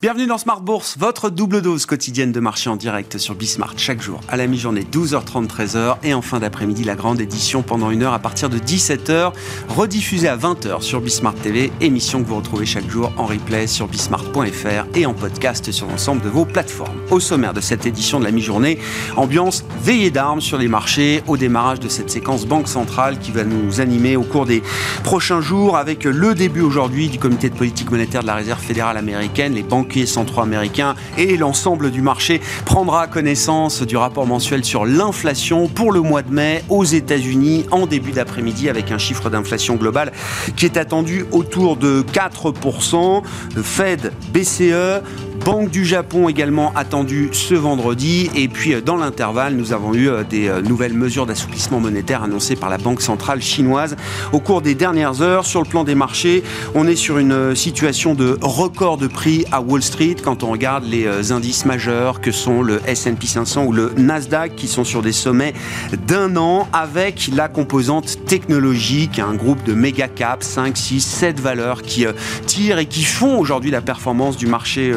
Bienvenue 0.00 0.28
dans 0.28 0.38
Smart 0.38 0.60
Bourse, 0.60 0.96
votre 0.96 1.28
double 1.28 1.60
dose 1.60 1.84
quotidienne 1.84 2.30
de 2.30 2.38
marché 2.38 2.70
en 2.70 2.76
direct 2.76 3.18
sur 3.18 3.34
Bismart 3.34 3.74
chaque 3.78 4.00
jour 4.00 4.20
à 4.28 4.36
la 4.36 4.46
mi-journée 4.46 4.82
12h30 4.84 5.48
13h 5.48 5.96
et 6.04 6.14
en 6.14 6.22
fin 6.22 6.38
d'après-midi 6.38 6.84
la 6.84 6.94
grande 6.94 7.20
édition 7.20 7.64
pendant 7.64 7.90
une 7.90 8.04
heure 8.04 8.12
à 8.12 8.20
partir 8.20 8.48
de 8.48 8.60
17h 8.60 9.32
rediffusée 9.68 10.28
à 10.28 10.36
20h 10.36 10.82
sur 10.82 11.00
Bismart 11.00 11.34
TV, 11.34 11.72
émission 11.80 12.22
que 12.22 12.28
vous 12.28 12.36
retrouvez 12.36 12.64
chaque 12.64 12.88
jour 12.88 13.12
en 13.16 13.26
replay 13.26 13.66
sur 13.66 13.88
bismart.fr 13.88 14.86
et 14.94 15.04
en 15.04 15.14
podcast 15.14 15.72
sur 15.72 15.88
l'ensemble 15.88 16.22
de 16.22 16.28
vos 16.28 16.44
plateformes. 16.44 17.00
Au 17.10 17.18
sommaire 17.18 17.52
de 17.52 17.60
cette 17.60 17.84
édition 17.84 18.20
de 18.20 18.24
la 18.24 18.30
mi-journée, 18.30 18.78
ambiance 19.16 19.64
veillée 19.82 20.12
d'armes 20.12 20.40
sur 20.40 20.58
les 20.58 20.68
marchés 20.68 21.24
au 21.26 21.36
démarrage 21.36 21.80
de 21.80 21.88
cette 21.88 22.10
séquence 22.10 22.46
banque 22.46 22.68
centrale 22.68 23.18
qui 23.18 23.32
va 23.32 23.42
nous 23.42 23.80
animer 23.80 24.14
au 24.14 24.22
cours 24.22 24.46
des 24.46 24.62
prochains 25.02 25.40
jours 25.40 25.76
avec 25.76 26.04
le 26.04 26.36
début 26.36 26.60
aujourd'hui 26.60 27.08
du 27.08 27.18
comité 27.18 27.50
de 27.50 27.56
politique 27.56 27.90
monétaire 27.90 28.22
de 28.22 28.28
la 28.28 28.36
Réserve 28.36 28.62
fédérale 28.62 28.96
américaine, 28.96 29.54
les 29.54 29.64
banques 29.64 29.87
banquiers 29.88 30.06
centraux 30.06 30.42
américains 30.42 30.94
et 31.16 31.38
l'ensemble 31.38 31.90
du 31.90 32.02
marché 32.02 32.42
prendra 32.66 33.06
connaissance 33.06 33.82
du 33.82 33.96
rapport 33.96 34.26
mensuel 34.26 34.62
sur 34.62 34.84
l'inflation 34.84 35.66
pour 35.66 35.92
le 35.92 36.00
mois 36.00 36.20
de 36.20 36.30
mai 36.30 36.62
aux 36.68 36.84
États-Unis 36.84 37.64
en 37.70 37.86
début 37.86 38.12
d'après-midi 38.12 38.68
avec 38.68 38.92
un 38.92 38.98
chiffre 38.98 39.30
d'inflation 39.30 39.76
globale 39.76 40.12
qui 40.56 40.66
est 40.66 40.76
attendu 40.76 41.24
autour 41.32 41.76
de 41.76 42.02
4%. 42.02 43.22
Le 43.56 43.62
Fed, 43.62 44.12
BCE, 44.30 45.02
Banque 45.48 45.70
du 45.70 45.86
Japon 45.86 46.28
également 46.28 46.74
attendue 46.74 47.30
ce 47.32 47.54
vendredi. 47.54 48.30
Et 48.36 48.48
puis 48.48 48.74
euh, 48.74 48.82
dans 48.82 48.98
l'intervalle, 48.98 49.54
nous 49.54 49.72
avons 49.72 49.94
eu 49.94 50.10
euh, 50.10 50.22
des 50.22 50.46
euh, 50.46 50.60
nouvelles 50.60 50.92
mesures 50.92 51.24
d'assouplissement 51.24 51.80
monétaire 51.80 52.22
annoncées 52.22 52.54
par 52.54 52.68
la 52.68 52.76
Banque 52.76 53.00
centrale 53.00 53.40
chinoise 53.40 53.96
au 54.34 54.40
cours 54.40 54.60
des 54.60 54.74
dernières 54.74 55.22
heures. 55.22 55.46
Sur 55.46 55.62
le 55.62 55.66
plan 55.66 55.84
des 55.84 55.94
marchés, 55.94 56.44
on 56.74 56.86
est 56.86 56.96
sur 56.96 57.16
une 57.16 57.56
situation 57.56 58.14
de 58.14 58.36
record 58.42 58.98
de 58.98 59.06
prix 59.06 59.46
à 59.50 59.62
Wall 59.62 59.82
Street 59.82 60.16
quand 60.22 60.42
on 60.42 60.50
regarde 60.50 60.84
les 60.84 61.32
indices 61.32 61.64
majeurs 61.64 62.20
que 62.20 62.30
sont 62.30 62.62
le 62.62 62.82
S&P 62.86 63.26
500 63.26 63.64
ou 63.64 63.72
le 63.72 63.94
Nasdaq 63.96 64.54
qui 64.54 64.68
sont 64.68 64.84
sur 64.84 65.00
des 65.00 65.12
sommets 65.12 65.54
d'un 66.06 66.36
an 66.36 66.68
avec 66.74 67.30
la 67.34 67.48
composante 67.48 68.22
technologique, 68.26 69.18
un 69.18 69.32
groupe 69.32 69.64
de 69.64 69.72
méga 69.72 70.08
caps, 70.08 70.46
5, 70.46 70.76
6, 70.76 71.00
7 71.00 71.40
valeurs 71.40 71.80
qui 71.80 72.04
tirent 72.44 72.78
et 72.78 72.86
qui 72.86 73.04
font 73.04 73.38
aujourd'hui 73.38 73.70
la 73.70 73.80
performance 73.80 74.36
du 74.36 74.46
marché 74.46 74.92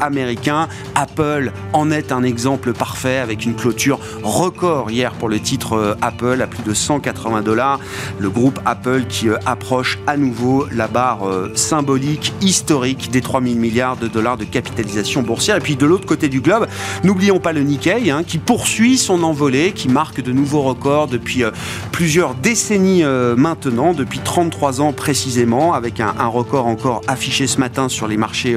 américain. 0.00 0.68
Apple 0.94 1.52
en 1.72 1.90
est 1.90 2.12
un 2.12 2.22
exemple 2.22 2.72
parfait 2.72 3.18
avec 3.18 3.44
une 3.44 3.54
clôture 3.54 3.98
record 4.22 4.90
hier 4.90 5.12
pour 5.12 5.28
le 5.28 5.40
titre 5.40 5.74
euh, 5.74 5.94
Apple 6.02 6.40
à 6.42 6.46
plus 6.46 6.62
de 6.62 6.74
180 6.74 7.42
dollars. 7.42 7.80
Le 8.18 8.30
groupe 8.30 8.58
Apple 8.64 9.04
qui 9.08 9.28
euh, 9.28 9.36
approche 9.46 9.98
à 10.06 10.16
nouveau 10.16 10.66
la 10.72 10.88
barre 10.88 11.24
symbolique, 11.54 12.32
historique 12.40 13.10
des 13.10 13.20
3000 13.20 13.58
milliards 13.58 13.96
de 13.96 14.08
dollars 14.08 14.36
de 14.36 14.44
capitalisation 14.44 15.22
boursière. 15.22 15.56
Et 15.56 15.60
puis 15.60 15.76
de 15.76 15.86
l'autre 15.86 16.06
côté 16.06 16.28
du 16.28 16.40
globe, 16.40 16.66
n'oublions 17.04 17.38
pas 17.38 17.52
le 17.52 17.62
Nikkei 17.62 18.10
hein, 18.10 18.22
qui 18.24 18.38
poursuit 18.38 18.98
son 18.98 19.22
envolée, 19.22 19.72
qui 19.72 19.88
marque 19.88 20.20
de 20.22 20.32
nouveaux 20.32 20.62
records 20.62 21.08
depuis 21.08 21.44
plusieurs 21.92 22.34
décennies 22.34 23.04
maintenant, 23.36 23.92
depuis 23.92 24.20
33 24.20 24.80
ans 24.80 24.92
précisément, 24.92 25.74
avec 25.74 26.00
un, 26.00 26.12
record 26.26 26.66
encore 26.66 27.02
affiché 27.08 27.46
ce 27.46 27.58
matin 27.58 27.88
sur 27.88 28.08
les 28.08 28.16
marchés 28.16 28.56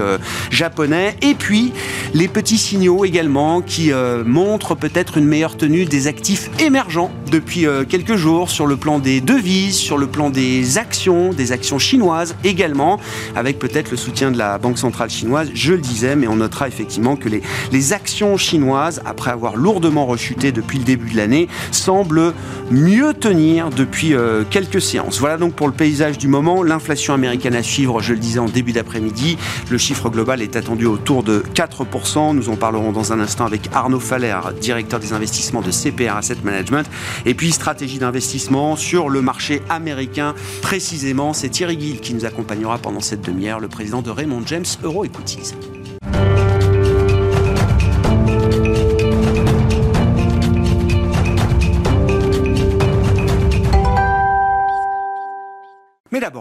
japonais. 0.50 1.16
Et 1.22 1.34
puis, 1.34 1.73
les 2.14 2.28
petits 2.28 2.58
signaux 2.58 3.06
également 3.06 3.62
qui 3.62 3.92
euh, 3.92 4.23
montrent 4.25 4.75
peut-être 4.75 5.17
une 5.17 5.26
meilleure 5.26 5.58
tenue 5.58 5.86
des 5.86 6.08
actifs 6.08 6.50
émergents 6.59 7.11
depuis 7.30 7.66
euh, 7.66 7.84
quelques 7.84 8.16
jours 8.16 8.50
sur 8.50 8.66
le 8.66 8.78
plan 8.78 9.00
des 9.00 9.22
devises, 9.22 9.76
sur 9.76 9.98
le 9.98 10.08
plan 10.08 10.30
des 10.30 10.78
actions, 10.78 11.31
des 11.34 11.52
actions 11.52 11.78
chinoises 11.78 12.36
également, 12.44 13.00
avec 13.36 13.59
peut-être 13.59 13.92
le 13.92 13.98
soutien 13.98 14.31
de 14.31 14.38
la 14.38 14.58
Banque 14.58 14.78
centrale 14.78 15.09
chinoise, 15.09 15.50
je 15.53 15.73
le 15.73 15.80
disais, 15.80 16.16
mais 16.16 16.27
on 16.27 16.38
notera 16.38 16.67
effectivement 16.67 17.16
que 17.16 17.30
les, 17.30 17.94
actions 17.94 18.38
chinoises, 18.38 19.02
après 19.05 19.32
avoir 19.32 19.55
lourdement 19.55 20.05
rechuté 20.05 20.52
depuis 20.52 20.77
le 20.77 20.83
début 20.83 21.11
de 21.11 21.17
l'année, 21.17 21.48
semblent 21.71 22.33
mieux 22.70 23.14
tenir 23.14 23.70
depuis 23.70 24.14
euh, 24.14 24.44
quelques 24.49 24.82
séances. 24.82 25.20
Voilà 25.20 25.38
donc 25.38 25.54
pour 25.54 25.67
le 25.67 25.73
paysage 25.73 26.17
du 26.17 26.27
moment. 26.27 26.61
L'inflation 26.61 27.14
américaine 27.14 27.55
à 27.55 27.64
suivre, 27.64 28.02
je 28.02 28.14
le 28.14 28.20
disais 28.20 28.39
en 28.39 28.45
début 28.45 28.73
d'après-midi. 28.73 29.38
Le 29.70 29.77
chiffre 29.77 30.10
global 30.10 30.42
est 30.42 30.55
attendu 30.55 30.86
au 30.86 30.98
autour 31.09 31.23
de 31.23 31.39
4%. 31.55 32.36
Nous 32.36 32.49
en 32.49 32.55
parlerons 32.55 32.92
dans 32.92 33.14
un 33.14 33.20
instant 33.20 33.45
avec 33.45 33.67
Arnaud 33.73 33.99
Faller, 33.99 34.37
directeur 34.61 34.99
des 34.99 35.11
investissements 35.11 35.61
de 35.61 35.71
CPR 35.71 36.15
Asset 36.15 36.37
Management. 36.43 36.87
Et 37.25 37.33
puis 37.33 37.52
stratégie 37.52 37.97
d'investissement 37.97 38.75
sur 38.75 39.09
le 39.09 39.23
marché 39.23 39.64
américain. 39.70 40.36
Précisément, 40.61 41.33
c'est 41.33 41.49
Thierry 41.49 41.80
Gill 41.80 41.99
qui 41.99 42.14
nous 42.14 42.25
accompagnera 42.25 42.77
pendant 42.77 42.99
cette 42.99 43.21
demi-heure, 43.21 43.59
le 43.59 43.70
président 43.70 44.03
de 44.03 44.11
Raymond 44.11 44.43
James 44.45 44.65
Euro 44.83 45.03
Equities. 45.03 45.55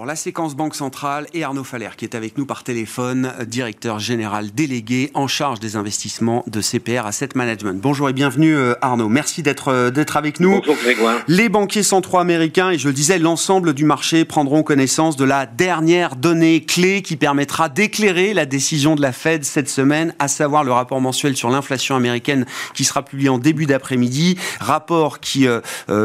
La 0.08 0.16
séquence 0.16 0.56
Banque 0.56 0.74
Centrale 0.74 1.26
et 1.34 1.44
Arnaud 1.44 1.64
Faller, 1.64 1.90
qui 1.94 2.06
est 2.06 2.14
avec 2.14 2.38
nous 2.38 2.46
par 2.46 2.64
téléphone, 2.64 3.30
directeur 3.46 3.98
général 3.98 4.50
délégué 4.54 5.10
en 5.12 5.26
charge 5.26 5.60
des 5.60 5.76
investissements 5.76 6.44
de 6.46 6.62
CPR 6.62 7.04
Asset 7.04 7.28
Management. 7.34 7.78
Bonjour 7.78 8.08
et 8.08 8.14
bienvenue 8.14 8.56
euh, 8.56 8.72
Arnaud. 8.80 9.10
Merci 9.10 9.42
d'être 9.42 9.68
euh, 9.68 9.90
d'être 9.90 10.16
avec 10.16 10.40
nous. 10.40 10.60
Bonjour 10.60 10.76
Grégoire. 10.76 11.18
Les 11.28 11.50
banquiers 11.50 11.82
centraux 11.82 12.16
américains, 12.16 12.70
et 12.70 12.78
je 12.78 12.88
le 12.88 12.94
disais, 12.94 13.18
l'ensemble 13.18 13.74
du 13.74 13.84
marché 13.84 14.24
prendront 14.24 14.62
connaissance 14.62 15.14
de 15.16 15.26
la 15.26 15.44
dernière 15.44 16.16
donnée 16.16 16.64
clé 16.64 17.02
qui 17.02 17.16
permettra 17.16 17.68
d'éclairer 17.68 18.32
la 18.32 18.46
décision 18.46 18.96
de 18.96 19.02
la 19.02 19.12
Fed 19.12 19.44
cette 19.44 19.68
semaine, 19.68 20.14
à 20.18 20.28
savoir 20.28 20.64
le 20.64 20.72
rapport 20.72 21.02
mensuel 21.02 21.36
sur 21.36 21.50
l'inflation 21.50 21.96
américaine 21.96 22.46
qui 22.72 22.84
sera 22.84 23.04
publié 23.04 23.28
en 23.28 23.36
début 23.36 23.66
d'après-midi. 23.66 24.38
Rapport 24.58 25.20
qui 25.20 25.46
euh, 25.46 25.60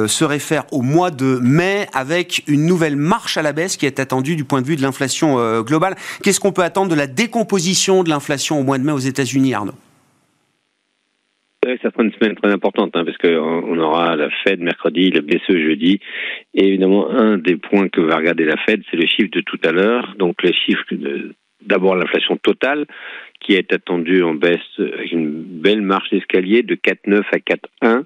se 0.09 0.25
réfère 0.25 0.65
au 0.73 0.81
mois 0.81 1.09
de 1.09 1.39
mai 1.41 1.87
avec 1.93 2.43
une 2.47 2.65
nouvelle 2.65 2.97
marche 2.97 3.37
à 3.37 3.41
la 3.41 3.53
baisse 3.53 3.77
qui 3.77 3.85
est 3.85 3.92
attendue 3.99 4.35
du 4.35 4.43
point 4.43 4.61
de 4.61 4.67
vue 4.67 4.75
de 4.75 4.81
l'inflation 4.81 5.39
euh, 5.39 5.61
globale. 5.61 5.95
Qu'est-ce 6.23 6.39
qu'on 6.39 6.51
peut 6.51 6.63
attendre 6.63 6.89
de 6.89 6.95
la 6.95 7.07
décomposition 7.07 8.03
de 8.03 8.09
l'inflation 8.09 8.59
au 8.59 8.63
mois 8.63 8.77
de 8.77 8.83
mai 8.83 8.91
aux 8.91 8.97
États-Unis, 8.97 9.53
Arnaud? 9.53 9.73
Ça 11.63 11.91
sera 11.91 12.03
une 12.03 12.11
semaine 12.11 12.35
très 12.35 12.51
importante 12.51 12.91
hein, 12.95 13.05
parce 13.05 13.17
qu'on 13.17 13.79
aura 13.79 14.17
la 14.17 14.29
Fed 14.43 14.59
mercredi, 14.59 15.11
le 15.11 15.21
BCE 15.21 15.59
jeudi. 15.65 15.99
Et 16.53 16.67
évidemment, 16.67 17.09
un 17.09 17.37
des 17.37 17.55
points 17.55 17.87
que 17.87 18.01
va 18.01 18.17
regarder 18.17 18.43
la 18.43 18.57
Fed, 18.57 18.81
c'est 18.91 18.97
le 18.97 19.07
chiffre 19.07 19.29
de 19.31 19.41
tout 19.41 19.59
à 19.63 19.71
l'heure. 19.71 20.13
Donc, 20.19 20.43
le 20.43 20.51
chiffre 20.51 20.83
de 20.91 21.33
d'abord 21.65 21.95
l'inflation 21.95 22.35
totale 22.35 22.85
qui 23.39 23.53
est 23.53 23.71
attendue 23.73 24.23
en 24.23 24.33
baisse 24.33 24.59
avec 24.77 25.11
une 25.11 25.43
belle 25.43 25.81
marche 25.81 26.09
d'escalier 26.09 26.63
de 26.63 26.75
4,9 26.75 27.23
à 27.31 27.37
4,1 27.37 28.03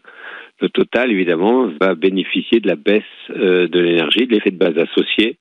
le 0.59 0.69
total, 0.69 1.11
évidemment, 1.11 1.69
va 1.79 1.93
bénéficier 1.95 2.59
de 2.59 2.67
la 2.67 2.75
baisse 2.75 3.03
euh, 3.29 3.67
de 3.67 3.79
l'énergie, 3.79 4.25
de 4.25 4.33
l'effet 4.33 4.51
de 4.51 4.57
base 4.57 4.77
associé. 4.77 5.37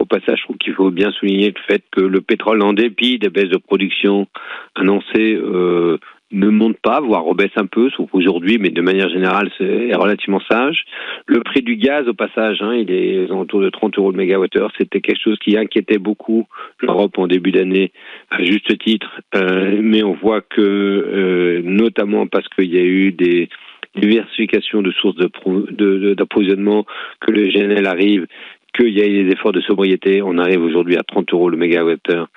Au 0.00 0.04
passage, 0.04 0.38
je 0.40 0.44
trouve 0.44 0.58
qu'il 0.58 0.74
faut 0.74 0.90
bien 0.90 1.12
souligner 1.12 1.48
le 1.48 1.62
fait 1.68 1.84
que 1.92 2.00
le 2.00 2.20
pétrole, 2.20 2.62
en 2.62 2.72
dépit 2.72 3.18
des 3.18 3.30
baisses 3.30 3.50
de 3.50 3.58
production 3.58 4.26
annoncées, 4.74 5.34
euh, 5.36 5.98
ne 6.32 6.48
monte 6.48 6.78
pas, 6.78 7.00
voire 7.00 7.22
rebaisse 7.22 7.52
un 7.54 7.66
peu, 7.66 7.88
sauf 7.90 8.08
aujourd'hui, 8.12 8.58
mais 8.58 8.70
de 8.70 8.82
manière 8.82 9.08
générale, 9.08 9.48
c'est 9.56 9.94
relativement 9.94 10.40
sage. 10.50 10.84
Le 11.26 11.40
prix 11.40 11.62
du 11.62 11.76
gaz, 11.76 12.08
au 12.08 12.14
passage, 12.14 12.60
hein, 12.62 12.74
il 12.74 12.90
est 12.90 13.30
autour 13.30 13.60
de 13.60 13.70
30 13.70 13.96
euros 13.98 14.10
le 14.10 14.16
mégawattheure. 14.16 14.72
C'était 14.76 15.00
quelque 15.00 15.22
chose 15.22 15.38
qui 15.38 15.56
inquiétait 15.56 15.98
beaucoup 15.98 16.48
l'Europe 16.80 17.16
en 17.18 17.28
début 17.28 17.52
d'année, 17.52 17.92
à 18.30 18.42
juste 18.42 18.76
titre. 18.78 19.20
Euh, 19.36 19.78
mais 19.80 20.02
on 20.02 20.14
voit 20.14 20.40
que, 20.40 21.62
notamment 21.64 22.26
parce 22.26 22.48
qu'il 22.48 22.74
y 22.74 22.78
a 22.78 22.84
eu 22.84 23.12
des 23.12 23.48
diversification 23.94 24.82
de 24.82 24.90
sources 24.92 25.16
d'approvisionnement, 25.16 26.80
de, 26.80 27.26
que 27.26 27.30
le 27.30 27.48
GNL 27.48 27.86
arrive, 27.86 28.26
qu'il 28.76 28.90
y 28.90 29.00
ait 29.00 29.24
des 29.24 29.32
efforts 29.32 29.52
de 29.52 29.60
sobriété. 29.60 30.22
On 30.22 30.38
arrive 30.38 30.62
aujourd'hui 30.62 30.96
à 30.96 31.02
30 31.02 31.32
euros 31.32 31.48
le 31.48 31.56
mégawattheure 31.56 32.28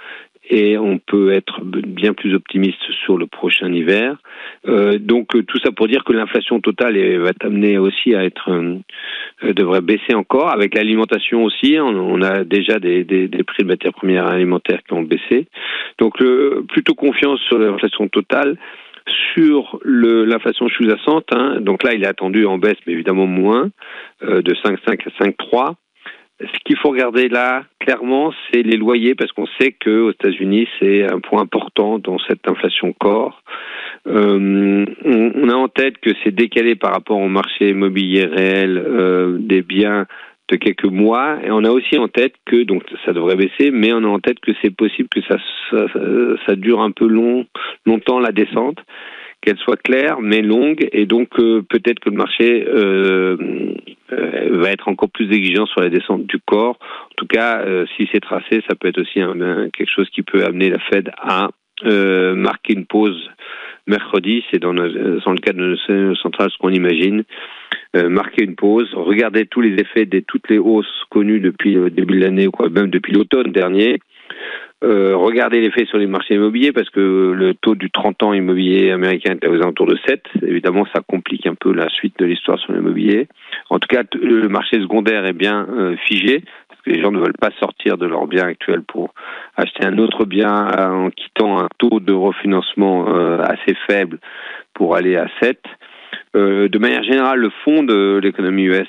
et 0.50 0.78
on 0.78 0.98
peut 0.98 1.32
être 1.32 1.64
bien 1.64 2.14
plus 2.14 2.34
optimiste 2.34 2.82
sur 3.06 3.18
le 3.18 3.28
prochain 3.28 3.72
hiver. 3.72 4.18
Euh, 4.68 4.98
donc 4.98 5.36
euh, 5.36 5.44
tout 5.44 5.60
ça 5.60 5.72
pour 5.72 5.88
dire 5.88 6.04
que 6.04 6.12
l'inflation 6.12 6.60
totale 6.60 6.98
va 7.18 7.32
amener 7.42 7.78
aussi 7.78 8.16
à 8.16 8.26
être 8.26 8.50
euh, 8.50 9.54
devrait 9.54 9.82
baisser 9.82 10.16
encore 10.16 10.52
avec 10.52 10.76
l'alimentation 10.76 11.44
aussi. 11.44 11.78
On, 11.80 12.22
a 12.24 12.44
déjà 12.44 12.80
des, 12.80 13.04
des, 13.04 13.28
des, 13.28 13.44
prix 13.44 13.64
de 13.64 13.68
matières 13.68 13.94
premières 13.94 14.28
alimentaires 14.28 14.82
qui 14.84 14.94
ont 14.94 15.04
baissé. 15.04 15.48
Donc 16.00 16.20
le, 16.20 16.66
plutôt 16.68 16.96
confiance 16.96 17.40
sur 17.42 17.60
l'inflation 17.60 18.08
totale 18.08 18.58
sur 19.34 19.80
l'inflation 19.84 20.68
sous-jacente, 20.70 21.28
hein, 21.32 21.58
donc 21.60 21.84
là 21.84 21.94
il 21.94 22.04
est 22.04 22.08
attendu 22.08 22.46
en 22.46 22.58
baisse, 22.58 22.78
mais 22.86 22.94
évidemment 22.94 23.28
moins, 23.28 23.70
euh, 24.24 24.42
de 24.42 24.54
5,5 24.54 25.08
à 25.08 25.24
5,3. 25.24 25.76
Ce 26.42 26.60
qu'il 26.64 26.78
faut 26.78 26.90
regarder 26.90 27.28
là, 27.28 27.66
clairement, 27.80 28.34
c'est 28.50 28.64
les 28.64 28.78
loyers, 28.78 29.14
parce 29.14 29.32
qu'on 29.34 29.48
sait 29.60 29.74
qu'aux 29.74 30.12
États-Unis, 30.12 30.70
c'est 30.80 31.04
un 31.12 31.20
point 31.20 31.42
important 31.42 32.00
dans 32.00 32.18
cette 32.30 32.48
inflation 32.48 32.94
corps. 32.94 33.44
Euh, 34.08 34.86
on, 35.04 35.50
a 35.50 35.54
en 35.54 35.68
tête 35.68 35.98
que 35.98 36.12
c'est 36.24 36.34
décalé 36.34 36.76
par 36.76 36.94
rapport 36.94 37.18
au 37.18 37.28
marché 37.28 37.72
immobilier 37.72 38.24
réel 38.24 38.78
euh, 38.78 39.38
des 39.38 39.62
biens 39.62 40.06
de 40.50 40.56
quelques 40.58 40.86
mois. 40.86 41.40
Et 41.44 41.52
on 41.52 41.64
a 41.64 41.70
aussi 41.70 41.98
en 41.98 42.08
tête 42.08 42.34
que, 42.46 42.64
donc 42.64 42.84
ça 43.06 43.14
devrait 43.14 43.36
baisser, 43.36 43.72
mais 43.72 43.94
on 43.94 44.04
a 44.04 44.08
en 44.08 44.20
tête 44.20 44.40
que 44.40 44.52
c'est 44.62 44.76
possible 44.76 45.10
que 45.10 45.22
ça, 45.22 45.38
ça, 45.70 45.86
ça, 46.46 46.56
dure 46.56 46.82
un 46.82 46.92
peu 46.92 47.08
long, 47.08 47.46
longtemps 47.86 48.20
la 48.20 48.32
descente, 48.32 48.80
qu'elle 49.42 49.58
soit 49.58 49.82
claire 49.82 50.20
mais 50.22 50.42
longue, 50.42 50.88
et 50.92 51.06
donc 51.06 51.40
euh, 51.40 51.62
peut-être 51.70 52.00
que 52.00 52.10
le 52.10 52.18
marché 52.18 52.66
euh, 52.68 53.38
euh, 54.12 54.50
va 54.52 54.72
être 54.72 54.88
encore 54.88 55.10
plus 55.10 55.32
exigeant 55.32 55.66
sur 55.66 55.82
la 55.82 55.90
descente 55.90 56.26
du 56.26 56.40
corps. 56.40 56.78
En 56.82 57.16
tout 57.16 57.28
cas, 57.28 57.64
si 57.96 58.08
c'est 58.12 58.20
tracé, 58.20 58.62
ça 58.68 58.76
peut 58.76 58.88
être 58.88 59.02
aussi 59.02 59.20
quelque 59.74 59.90
chose 59.90 60.10
qui 60.10 60.24
peut 60.24 60.44
amener 60.44 60.70
la 60.70 60.80
Fed 60.80 61.12
à 61.18 61.50
marquer 61.84 62.74
une 62.74 62.86
pause 62.86 63.30
mercredi, 63.90 64.44
c'est 64.50 64.60
dans, 64.60 64.72
le 64.72 65.42
cadre 65.42 65.60
de 65.60 65.76
nos 65.76 66.16
centrales 66.16 66.50
ce 66.52 66.58
qu'on 66.58 66.70
imagine, 66.70 67.24
euh, 67.96 68.08
marquer 68.10 68.44
une 68.44 68.56
pause, 68.56 68.90
regarder 68.94 69.46
tous 69.46 69.62
les 69.62 69.82
effets 69.82 70.06
de 70.06 70.20
toutes 70.20 70.50
les 70.50 70.60
hausses 70.60 71.04
connues 71.10 71.40
depuis 71.40 71.74
le 71.74 71.90
début 71.90 72.16
de 72.16 72.22
l'année, 72.22 72.48
même 72.72 72.90
depuis 72.90 73.14
l'automne 73.14 73.52
dernier, 73.52 74.00
euh, 74.82 75.14
regarder 75.18 75.60
l'effet 75.60 75.86
sur 75.86 75.98
les 75.98 76.08
marchés 76.08 76.36
immobiliers 76.36 76.72
parce 76.72 76.90
que 76.90 77.34
le 77.36 77.54
taux 77.54 77.76
du 77.76 77.92
30 77.92 78.24
ans 78.24 78.34
immobilier 78.34 78.92
américain 78.92 79.36
est 79.42 79.48
aux 79.48 79.56
alentours 79.56 79.88
de 79.88 79.98
7. 80.08 80.24
Évidemment, 80.44 80.86
ça 80.94 81.02
complique 81.06 81.46
un 81.48 81.56
peu 81.56 81.74
la 81.74 81.90
suite 81.90 82.18
de 82.18 82.26
l'histoire 82.26 82.58
sur 82.60 82.72
l'immobilier. 82.72 83.28
En 83.70 83.80
tout 83.80 83.88
cas, 83.90 84.04
le 84.14 84.48
marché 84.48 84.80
secondaire 84.80 85.26
est 85.26 85.34
bien 85.34 85.68
euh, 85.70 85.98
figé 86.08 86.44
que 86.84 86.90
les 86.92 87.02
gens 87.02 87.12
ne 87.12 87.20
veulent 87.20 87.34
pas 87.40 87.52
sortir 87.60 87.98
de 87.98 88.06
leur 88.06 88.28
bien 88.28 88.46
actuel 88.46 88.82
pour 88.84 89.14
acheter 89.56 89.86
un 89.86 89.98
autre 89.98 90.26
bien 90.26 90.68
en 90.78 91.10
quittant 91.10 91.60
un 91.60 91.68
taux 91.78 92.00
de 92.00 92.14
refinancement 92.14 93.16
euh, 93.16 93.40
assez 93.40 93.76
faible 93.88 94.20
pour 94.74 94.96
aller 94.96 95.16
à 95.18 95.28
7. 95.42 95.60
de 96.34 96.78
manière 96.78 97.04
générale, 97.04 97.40
le 97.40 97.52
fond 97.64 97.84
de 97.84 98.20
l'économie 98.22 98.64
US 98.64 98.88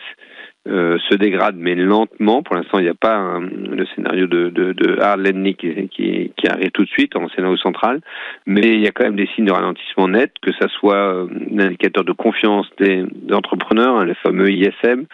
euh, 0.69 0.99
se 1.09 1.15
dégrade, 1.15 1.57
mais 1.57 1.75
lentement. 1.75 2.43
Pour 2.43 2.55
l'instant, 2.55 2.79
il 2.79 2.83
n'y 2.83 2.91
a 2.91 2.95
pas 2.95 3.41
le 3.41 3.87
scénario 3.95 4.27
de, 4.27 4.51
de, 4.51 4.73
de 4.75 5.53
qui, 5.53 5.89
qui, 5.89 6.33
qui, 6.37 6.49
arrive 6.49 6.71
tout 6.73 6.85
de 6.85 6.89
suite 6.89 7.17
en 7.17 7.29
scénario 7.31 7.57
central, 7.57 8.01
mais 8.45 8.75
il 8.75 8.81
y 8.81 8.87
a 8.87 8.91
quand 8.91 9.05
même 9.05 9.17
des 9.17 9.27
signes 9.35 9.47
de 9.47 9.53
ralentissement 9.53 10.09
net, 10.09 10.33
que 10.43 10.53
ça 10.61 10.69
soit 10.69 11.15
euh, 11.15 11.29
un 11.51 11.61
indicateur 11.61 12.05
de 12.05 12.13
confiance 12.13 12.69
des, 12.79 13.05
entrepreneurs, 13.33 13.97
hein, 13.97 14.05
le 14.05 14.13
fameux 14.23 14.51
ISM. 14.51 15.07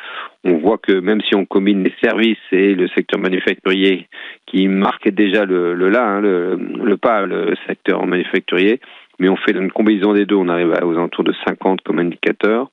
On 0.43 0.58
voit 0.58 0.78
que 0.78 0.93
même 0.93 1.20
si 1.20 1.37
on 1.37 1.46
combine 1.46 1.84
les 1.84 1.94
services 2.02 2.38
et 2.50 2.75
le 2.75 2.88
secteur 2.88 3.20
manufacturier, 3.20 4.08
qui 4.46 4.66
marquait 4.66 5.12
déjà 5.12 5.44
le, 5.44 5.75
le 5.75 5.88
là, 5.90 6.08
hein, 6.08 6.20
le, 6.20 6.56
le 6.56 6.96
pas, 6.96 7.25
le 7.25 7.54
secteur 7.69 8.04
manufacturier, 8.04 8.81
mais 9.20 9.28
on 9.28 9.37
fait 9.37 9.52
une 9.52 9.70
combinaison 9.70 10.12
des 10.12 10.26
deux, 10.26 10.37
on 10.37 10.48
arrive 10.48 10.70
aux 10.70 10.93
alentours 10.93 11.25
de 11.25 11.34
50 11.46 11.82
comme 11.82 12.00
indicateur. 12.00 12.69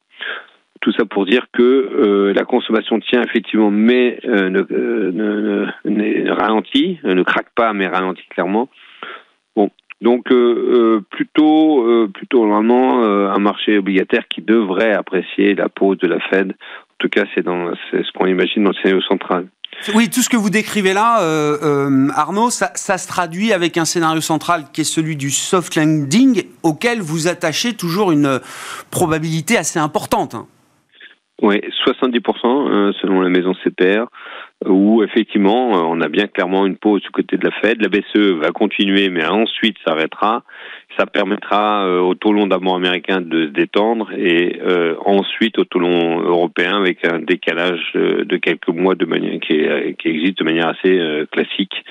Tout 0.83 0.91
ça 0.91 1.05
pour 1.05 1.25
dire 1.25 1.45
que 1.53 1.63
euh, 1.63 2.33
la 2.33 2.43
consommation 2.43 2.99
tient 2.99 3.23
effectivement, 3.23 3.71
mais 3.71 4.19
euh, 4.25 4.65
euh, 4.69 5.71
ne, 5.85 6.29
ralentit, 6.29 6.99
ne 7.05 7.23
craque 7.23 7.51
pas, 7.55 7.71
mais 7.71 7.87
ralentit 7.87 8.25
clairement. 8.29 8.67
Bon, 9.55 9.69
donc 10.01 10.25
plutôt, 11.09 12.09
plutôt 12.13 12.45
normalement 12.45 13.01
un 13.01 13.39
marché 13.39 13.77
obligataire 13.77 14.27
qui 14.27 14.41
devrait 14.41 14.91
apprécier 14.91 15.55
la 15.55 15.69
pause 15.69 15.99
de 15.99 16.07
la 16.07 16.19
Fed. 16.19 16.49
En 16.51 16.95
tout 16.97 17.07
cas, 17.07 17.23
c'est 17.33 17.45
ce 17.45 18.11
qu'on 18.11 18.25
imagine 18.25 18.65
dans 18.65 18.71
le 18.71 18.75
scénario 18.75 19.01
central. 19.03 19.47
Oui, 19.95 20.09
tout 20.09 20.21
ce 20.21 20.27
que 20.27 20.35
vous 20.35 20.49
décrivez 20.49 20.91
là, 20.91 21.19
Arnaud, 22.13 22.49
ça, 22.49 22.71
ça, 22.75 22.97
se 22.97 23.07
traduit 23.07 23.53
avec 23.53 23.77
un 23.77 23.85
scénario 23.85 24.19
central 24.19 24.65
qui 24.73 24.81
est 24.81 24.83
celui 24.83 25.15
du 25.15 25.31
soft 25.31 25.77
landing, 25.77 26.43
auquel 26.61 26.99
vous 26.99 27.29
attachez 27.29 27.73
toujours 27.73 28.11
une 28.11 28.41
probabilité 28.91 29.57
assez 29.57 29.79
importante. 29.79 30.35
Oui, 31.41 31.59
70% 31.85 32.45
euh, 32.45 32.91
selon 33.01 33.21
la 33.21 33.29
maison 33.29 33.53
CPR, 33.63 34.05
où 34.65 35.03
effectivement 35.03 35.75
euh, 35.75 35.81
on 35.87 35.99
a 35.99 36.07
bien 36.07 36.27
clairement 36.27 36.65
une 36.67 36.77
pause 36.77 37.01
du 37.01 37.09
côté 37.09 37.37
de 37.37 37.43
la 37.43 37.51
Fed. 37.51 37.81
La 37.81 37.89
BCE 37.89 38.39
va 38.39 38.51
continuer, 38.51 39.09
mais 39.09 39.25
ensuite 39.25 39.77
s'arrêtera. 39.83 40.43
Ça 40.97 41.07
permettra 41.07 41.85
euh, 41.85 41.99
au 41.99 42.13
taux 42.13 42.33
long 42.33 42.45
d'amont 42.45 42.75
américain 42.75 43.19
de 43.19 43.47
se 43.47 43.51
détendre 43.51 44.11
et 44.15 44.61
ensuite 45.05 45.57
au 45.57 45.65
taux 45.65 45.79
long 45.79 46.21
européen 46.21 46.77
avec 46.77 47.03
un 47.05 47.19
décalage 47.19 47.93
de 47.93 48.37
quelques 48.37 48.69
mois 48.69 48.95
de 48.95 49.05
manière 49.05 49.39
qui, 49.39 49.59
qui 49.99 50.07
existe 50.07 50.37
de 50.37 50.43
manière 50.43 50.67
assez 50.67 51.25
classique 51.31 51.83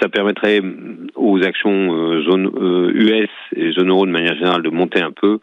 ça 0.00 0.08
permettrait 0.08 0.60
aux 1.14 1.42
actions 1.42 2.22
zone 2.22 2.50
US 2.94 3.30
et 3.56 3.72
zone 3.72 3.90
euro 3.90 4.06
de 4.06 4.12
manière 4.12 4.34
générale 4.34 4.62
de 4.62 4.70
monter 4.70 5.00
un 5.00 5.12
peu 5.12 5.40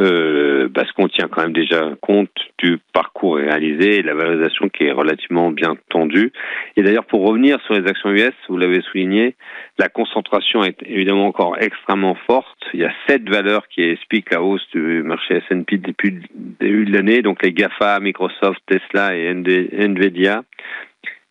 euh, 0.00 0.70
parce 0.74 0.90
qu'on 0.92 1.06
tient 1.06 1.28
quand 1.28 1.42
même 1.42 1.52
déjà 1.52 1.90
compte 2.00 2.30
du 2.56 2.78
parcours 2.94 3.36
réalisé 3.36 3.98
et 3.98 4.02
de 4.02 4.06
la 4.06 4.14
valorisation 4.14 4.70
qui 4.70 4.84
est 4.84 4.92
relativement 4.92 5.50
bien 5.50 5.76
tendue. 5.90 6.32
Et 6.76 6.82
d'ailleurs, 6.82 7.04
pour 7.04 7.26
revenir 7.26 7.60
sur 7.66 7.74
les 7.74 7.86
actions 7.86 8.10
US, 8.10 8.32
vous 8.48 8.56
l'avez 8.56 8.80
souligné, 8.80 9.34
la 9.78 9.88
concentration 9.88 10.64
est 10.64 10.78
évidemment 10.86 11.26
encore 11.26 11.56
extrêmement 11.60 12.16
forte. 12.26 12.58
Il 12.72 12.80
y 12.80 12.84
a 12.84 12.92
sept 13.06 13.28
valeurs 13.28 13.68
qui 13.68 13.82
expliquent 13.82 14.32
la 14.32 14.42
hausse 14.42 14.66
du 14.72 15.02
marché 15.02 15.42
S&P 15.50 15.76
depuis 15.76 16.10
le 16.12 16.20
début 16.58 16.86
de 16.86 16.92
l'année, 16.92 17.20
donc 17.20 17.42
les 17.42 17.52
GAFA, 17.52 18.00
Microsoft, 18.00 18.60
Tesla 18.66 19.14
et 19.14 19.28
Nvidia. 19.28 20.42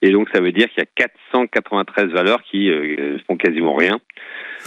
Et 0.01 0.11
donc, 0.11 0.29
ça 0.33 0.41
veut 0.41 0.51
dire 0.51 0.67
qu'il 0.69 0.79
y 0.79 0.81
a 0.81 1.07
493 1.07 2.07
valeurs 2.09 2.41
qui 2.43 2.69
euh, 2.71 3.17
font 3.27 3.37
quasiment 3.37 3.75
rien. 3.75 3.99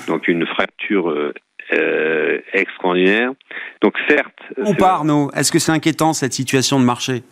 Donc, 0.07 0.29
une 0.29 0.47
fracture 0.47 1.11
euh, 1.11 1.33
euh, 1.73 2.41
extraordinaire. 2.53 3.33
Donc 3.81 3.95
certes... 4.09 4.39
Ou 4.59 4.75
pas 4.75 4.93
Arnaud? 4.93 5.31
Est-ce 5.35 5.51
que 5.51 5.59
c'est 5.59 5.73
inquiétant 5.73 6.13
cette 6.13 6.35
situation 6.35 6.79
de 6.79 6.85
marché? 6.85 7.23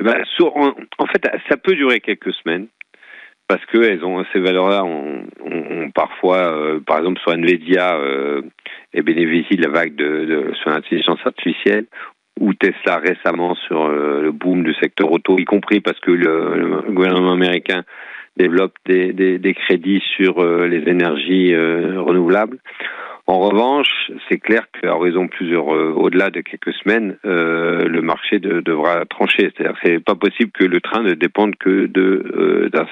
Eh 0.00 0.04
ben, 0.04 0.24
en, 0.40 1.06
fait, 1.06 1.24
ça 1.48 1.56
peut 1.56 1.74
durer 1.74 2.00
quelques 2.00 2.32
semaines 2.34 2.66
parce 3.46 3.64
que 3.66 3.78
elles 3.78 4.04
ont 4.04 4.24
ces 4.32 4.40
valeurs-là 4.40 4.84
ont, 4.84 5.90
parfois, 5.94 6.38
euh, 6.38 6.80
par 6.80 6.98
exemple 6.98 7.20
sur 7.20 7.32
Nvidia, 7.32 7.94
euh, 7.94 8.42
et 8.92 9.02
bénéficient 9.02 9.56
de 9.56 9.62
la 9.62 9.68
vague 9.68 9.94
de, 9.94 10.24
de 10.24 10.54
sur 10.54 10.70
l'intelligence 10.70 11.20
artificielle 11.24 11.86
ou 12.40 12.54
Tesla 12.54 12.98
récemment 12.98 13.54
sur 13.54 13.84
euh, 13.84 14.22
le 14.22 14.32
boom 14.32 14.64
du 14.64 14.74
secteur 14.74 15.10
auto, 15.10 15.38
y 15.38 15.44
compris 15.44 15.80
parce 15.80 15.98
que 16.00 16.10
le, 16.10 16.92
gouvernement 16.92 17.32
américain 17.32 17.84
développe 18.36 18.74
des, 18.86 19.54
crédits 19.54 20.02
sur 20.16 20.44
les 20.44 20.88
énergies 20.88 21.54
renouvelables. 21.54 22.58
En 23.26 23.38
revanche, 23.38 24.10
c'est 24.28 24.38
clair 24.38 24.66
qu'à 24.70 24.94
horizon 24.94 25.28
plusieurs, 25.28 25.74
euh, 25.74 25.92
au-delà 25.92 26.28
de 26.28 26.42
quelques 26.42 26.74
semaines, 26.74 27.16
euh, 27.24 27.84
le 27.88 28.02
marché 28.02 28.38
devra 28.38 29.06
trancher. 29.06 29.50
C'est-à-dire 29.56 29.78
c'est 29.82 30.04
pas 30.04 30.14
possible 30.14 30.50
que 30.52 30.64
le 30.64 30.80
train 30.82 31.02
ne 31.02 31.14
dépende 31.14 31.56
que 31.56 31.88
euh, 31.96 32.68
d'un 32.68 32.86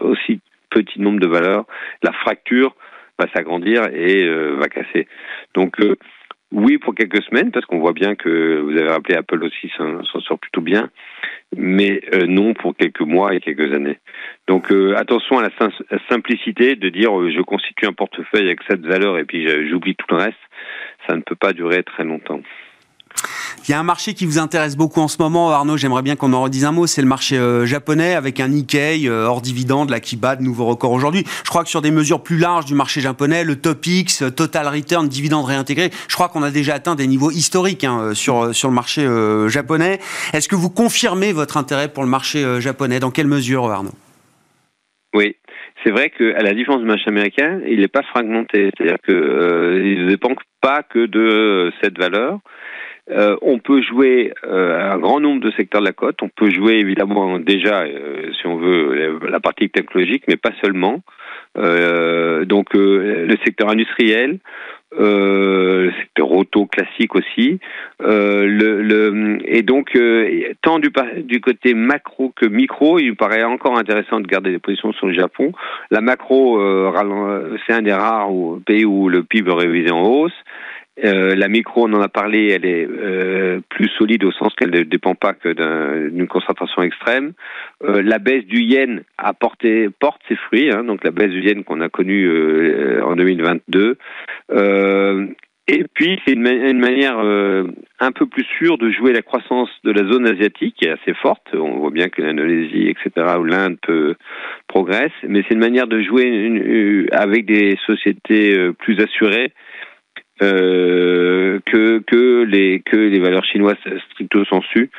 aussi 0.00 0.40
petit 0.70 1.00
nombre 1.02 1.20
de 1.20 1.26
valeurs. 1.26 1.66
La 2.02 2.12
fracture 2.12 2.74
va 3.18 3.26
s'agrandir 3.34 3.82
et 3.92 4.26
va 4.56 4.68
casser. 4.68 5.06
Donc 5.54 5.76
oui, 6.54 6.78
pour 6.78 6.94
quelques 6.94 7.22
semaines, 7.24 7.50
parce 7.50 7.66
qu'on 7.66 7.80
voit 7.80 7.92
bien 7.92 8.14
que 8.14 8.60
vous 8.60 8.70
avez 8.70 8.88
rappelé 8.88 9.16
Apple 9.16 9.42
aussi 9.42 9.70
s'en 9.76 10.20
sort 10.20 10.38
plutôt 10.38 10.60
bien, 10.60 10.88
mais 11.56 12.00
euh, 12.14 12.26
non 12.26 12.54
pour 12.54 12.76
quelques 12.76 13.00
mois 13.00 13.34
et 13.34 13.40
quelques 13.40 13.72
années. 13.74 13.98
Donc 14.46 14.70
euh, 14.70 14.94
attention 14.96 15.38
à 15.38 15.42
la, 15.42 15.98
simplicité 16.08 16.76
de 16.76 16.88
dire 16.90 17.18
euh, 17.18 17.32
je 17.34 17.42
constitue 17.42 17.86
un 17.86 17.92
portefeuille 17.92 18.46
avec 18.46 18.60
cette 18.68 18.86
valeur 18.86 19.18
et 19.18 19.24
puis 19.24 19.48
j'oublie 19.68 19.96
tout 19.96 20.06
le 20.10 20.16
reste. 20.16 20.38
Ça 21.08 21.16
ne 21.16 21.22
peut 21.22 21.34
pas 21.34 21.52
durer 21.52 21.82
très 21.82 22.04
longtemps. 22.04 22.40
Il 23.66 23.70
y 23.70 23.74
a 23.74 23.78
un 23.78 23.84
marché 23.84 24.14
qui 24.14 24.26
vous 24.26 24.38
intéresse 24.38 24.76
beaucoup 24.76 25.00
en 25.00 25.08
ce 25.08 25.16
moment, 25.20 25.50
Arnaud, 25.50 25.76
j'aimerais 25.76 26.02
bien 26.02 26.16
qu'on 26.16 26.32
en 26.32 26.42
redise 26.42 26.64
un 26.64 26.72
mot, 26.72 26.86
c'est 26.86 27.00
le 27.00 27.08
marché 27.08 27.38
euh, 27.38 27.64
japonais 27.64 28.14
avec 28.14 28.40
un 28.40 28.48
Nikkei 28.48 29.08
euh, 29.08 29.26
hors 29.26 29.40
dividende 29.40 29.90
là, 29.90 30.00
qui 30.00 30.16
bat 30.16 30.36
de 30.36 30.42
nouveaux 30.42 30.66
records 30.66 30.92
aujourd'hui. 30.92 31.24
Je 31.44 31.48
crois 31.48 31.64
que 31.64 31.70
sur 31.70 31.80
des 31.80 31.90
mesures 31.90 32.22
plus 32.22 32.38
larges 32.38 32.66
du 32.66 32.74
marché 32.74 33.00
japonais, 33.00 33.44
le 33.44 33.56
Topix, 33.56 34.22
euh, 34.22 34.30
Total 34.30 34.68
Return, 34.68 35.08
dividende 35.08 35.46
réintégré, 35.46 35.90
je 36.08 36.14
crois 36.14 36.28
qu'on 36.28 36.42
a 36.42 36.50
déjà 36.50 36.74
atteint 36.74 36.94
des 36.94 37.06
niveaux 37.06 37.30
historiques 37.30 37.84
hein, 37.84 38.14
sur, 38.14 38.54
sur 38.54 38.68
le 38.68 38.74
marché 38.74 39.06
japonais. 39.48 39.98
Est-ce 40.32 40.48
que 40.48 40.56
vous 40.56 40.70
confirmez 40.70 41.32
votre 41.32 41.56
intérêt 41.56 41.88
pour 41.88 42.02
le 42.02 42.08
marché 42.08 42.60
japonais? 42.60 43.00
Dans 43.00 43.10
quelle 43.10 43.26
mesure, 43.26 43.70
Arnaud? 43.70 43.92
Oui, 45.14 45.36
c'est 45.84 45.90
vrai 45.90 46.10
qu'à 46.10 46.42
la 46.42 46.54
différence 46.54 46.80
du 46.80 46.86
marché 46.86 47.08
américain, 47.08 47.60
il 47.66 47.80
n'est 47.80 47.88
pas 47.88 48.02
fragmenté. 48.02 48.70
C'est-à-dire 48.76 48.98
qu'il 49.04 49.14
ne 49.14 50.08
dépend 50.08 50.30
pas 50.60 50.82
que 50.82 51.06
de 51.06 51.70
cette 51.82 51.98
valeur. 51.98 52.38
Euh, 53.10 53.36
on 53.42 53.58
peut 53.58 53.82
jouer 53.82 54.32
euh, 54.44 54.92
un 54.92 54.98
grand 54.98 55.20
nombre 55.20 55.42
de 55.42 55.50
secteurs 55.52 55.82
de 55.82 55.86
la 55.86 55.92
côte. 55.92 56.22
On 56.22 56.30
peut 56.30 56.50
jouer 56.50 56.74
évidemment 56.74 57.38
déjà, 57.38 57.82
euh, 57.82 58.32
si 58.40 58.46
on 58.46 58.56
veut, 58.56 59.18
la 59.28 59.40
partie 59.40 59.68
technologique, 59.68 60.24
mais 60.26 60.36
pas 60.36 60.52
seulement. 60.62 61.02
donc 61.54 62.74
le 62.74 63.36
secteur 63.44 63.68
industriel, 63.68 64.38
le 64.98 65.92
secteur 65.98 66.30
auto 66.32 66.66
classique 66.66 67.14
aussi. 67.14 67.60
le, 68.00 69.38
et 69.44 69.62
donc, 69.62 69.98
tant 70.62 70.78
du, 70.78 70.90
du 71.24 71.40
côté 71.40 71.74
macro 71.74 72.32
que 72.34 72.46
micro, 72.46 72.98
il 72.98 73.10
me 73.10 73.14
paraît 73.14 73.44
encore 73.44 73.78
intéressant 73.78 74.20
de 74.20 74.26
garder 74.26 74.50
des 74.50 74.58
positions 74.58 74.92
sur 74.92 75.06
le 75.08 75.14
Japon. 75.14 75.52
La 75.90 76.00
macro, 76.00 76.60
c'est 77.66 77.74
un 77.74 77.82
des 77.82 77.92
rares 77.92 78.30
pays 78.66 78.84
où 78.84 79.08
le 79.08 79.22
PIB 79.24 79.50
est 79.50 79.54
révisé 79.54 79.90
en 79.90 80.02
hausse. 80.02 80.32
Euh, 81.02 81.34
la 81.34 81.48
micro, 81.48 81.88
on 81.88 81.92
en 81.92 82.00
a 82.00 82.08
parlé, 82.08 82.50
elle 82.52 82.64
est 82.64 82.86
euh, 82.88 83.60
plus 83.68 83.88
solide 83.98 84.22
au 84.24 84.30
sens 84.30 84.54
qu'elle 84.54 84.70
ne 84.70 84.82
dépend 84.82 85.14
pas 85.14 85.32
que 85.32 86.08
d'une 86.08 86.28
concentration 86.28 86.82
extrême. 86.82 87.32
Euh, 87.82 88.00
la 88.00 88.18
baisse 88.18 88.44
du 88.44 88.60
yen 88.60 89.02
a 89.18 89.32
porté, 89.32 89.88
porte 89.98 90.20
ses 90.28 90.36
fruits, 90.36 90.70
hein, 90.70 90.84
donc 90.84 91.02
la 91.02 91.10
baisse 91.10 91.30
du 91.30 91.40
yen 91.40 91.64
qu'on 91.64 91.80
a 91.80 91.88
connue 91.88 92.30
en 93.02 93.16
2022. 93.16 93.96
et 95.66 95.84
puis, 95.94 96.20
c'est 96.24 96.34
une, 96.34 96.78
manière 96.78 97.18
un 97.18 98.12
peu 98.12 98.26
plus 98.26 98.44
sûre 98.58 98.78
de 98.78 98.90
jouer 98.90 99.12
la 99.12 99.22
croissance 99.22 99.70
de 99.82 99.90
la 99.90 100.08
zone 100.08 100.28
asiatique, 100.28 100.76
qui 100.78 100.84
est 100.84 100.90
assez 100.90 101.14
forte. 101.14 101.48
On 101.54 101.78
voit 101.78 101.90
bien 101.90 102.08
que 102.08 102.22
l'Indonésie, 102.22 102.88
etc., 102.88 103.34
ou 103.40 103.44
l'Inde 103.44 103.78
peut 103.82 104.14
progresse, 104.68 105.12
mais 105.26 105.42
c'est 105.48 105.54
une 105.54 105.60
manière 105.60 105.88
de 105.88 106.02
jouer 106.02 107.08
avec 107.10 107.46
des 107.46 107.76
sociétés 107.86 108.70
plus 108.78 109.00
assurées 109.00 109.52
euh, 110.42 111.60
que 111.64 112.00
que 112.00 112.42
les 112.42 112.80
que 112.80 112.96
les 112.96 113.20
valeurs 113.20 113.44
chinoises 113.44 113.76
stricto 114.10 114.44
sensu 114.44 114.90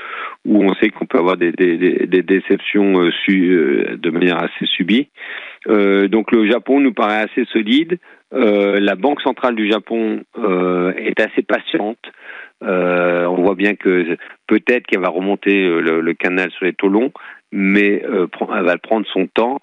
où 0.45 0.63
on 0.63 0.73
sait 0.75 0.89
qu'on 0.89 1.05
peut 1.05 1.17
avoir 1.17 1.35
des, 1.35 1.51
des, 1.51 2.23
déceptions 2.23 3.01
euh, 3.01 3.11
euh, 3.29 3.97
de 3.97 4.09
manière 4.11 4.37
assez 4.41 4.65
subie. 4.65 5.09
Donc 5.67 6.31
le 6.31 6.49
Japon 6.49 6.79
nous 6.79 6.93
paraît 6.93 7.23
assez 7.23 7.43
solide. 7.51 7.97
La 8.31 8.95
banque 8.95 9.21
centrale 9.21 9.55
du 9.55 9.69
Japon 9.69 10.23
est 10.97 11.19
assez 11.19 11.41
patiente. 11.41 11.99
on 12.61 13.41
voit 13.41 13.55
bien 13.55 13.75
que 13.75 14.15
peut-être 14.47 14.85
qu'elle 14.85 15.01
va 15.01 15.09
remonter 15.09 15.67
le, 15.67 16.13
canal 16.13 16.51
sur 16.51 16.65
les 16.65 16.73
taux 16.73 16.89
longs, 16.89 17.11
mais 17.55 18.03
euh, 18.05 18.27
va 18.49 18.77
prendre 18.77 19.07
son 19.07 19.27
temps. 19.27 19.59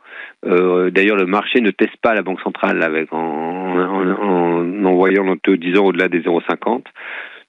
Euh, 0.47 0.91
D'ailleurs, 0.91 1.17
le 1.17 1.27
marché 1.27 1.61
ne 1.61 1.71
teste 1.71 1.97
pas 1.99 2.15
la 2.15 2.23
Banque 2.23 2.41
centrale 2.41 2.83
en, 3.11 3.17
en, 3.17 4.11
en 4.11 4.85
envoyant 4.87 5.25
le 5.25 5.37
taux 5.37 5.57
10 5.57 5.79
ans 5.79 5.85
au-delà 5.85 6.09
des 6.09 6.21
0,50. 6.21 6.85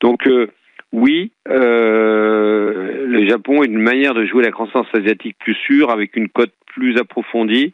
Donc 0.01 0.27
euh, 0.27 0.47
oui, 0.91 1.31
euh, 1.49 3.05
le 3.07 3.27
Japon 3.27 3.63
est 3.63 3.67
une 3.67 3.81
manière 3.81 4.13
de 4.13 4.25
jouer 4.25 4.43
la 4.43 4.51
croissance 4.51 4.87
asiatique 4.93 5.37
plus 5.39 5.55
sûre, 5.55 5.89
avec 5.89 6.15
une 6.17 6.27
cote 6.27 6.53
plus 6.65 6.97
approfondie 6.97 7.73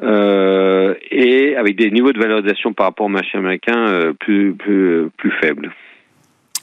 et 0.00 1.56
avec 1.56 1.76
des 1.76 1.90
niveaux 1.90 2.12
de 2.12 2.20
valorisation 2.20 2.72
par 2.72 2.86
rapport 2.86 3.06
au 3.06 3.10
marché 3.10 3.36
américain 3.36 4.12
plus, 4.20 4.54
plus, 4.54 5.08
plus 5.16 5.32
faibles. 5.40 5.72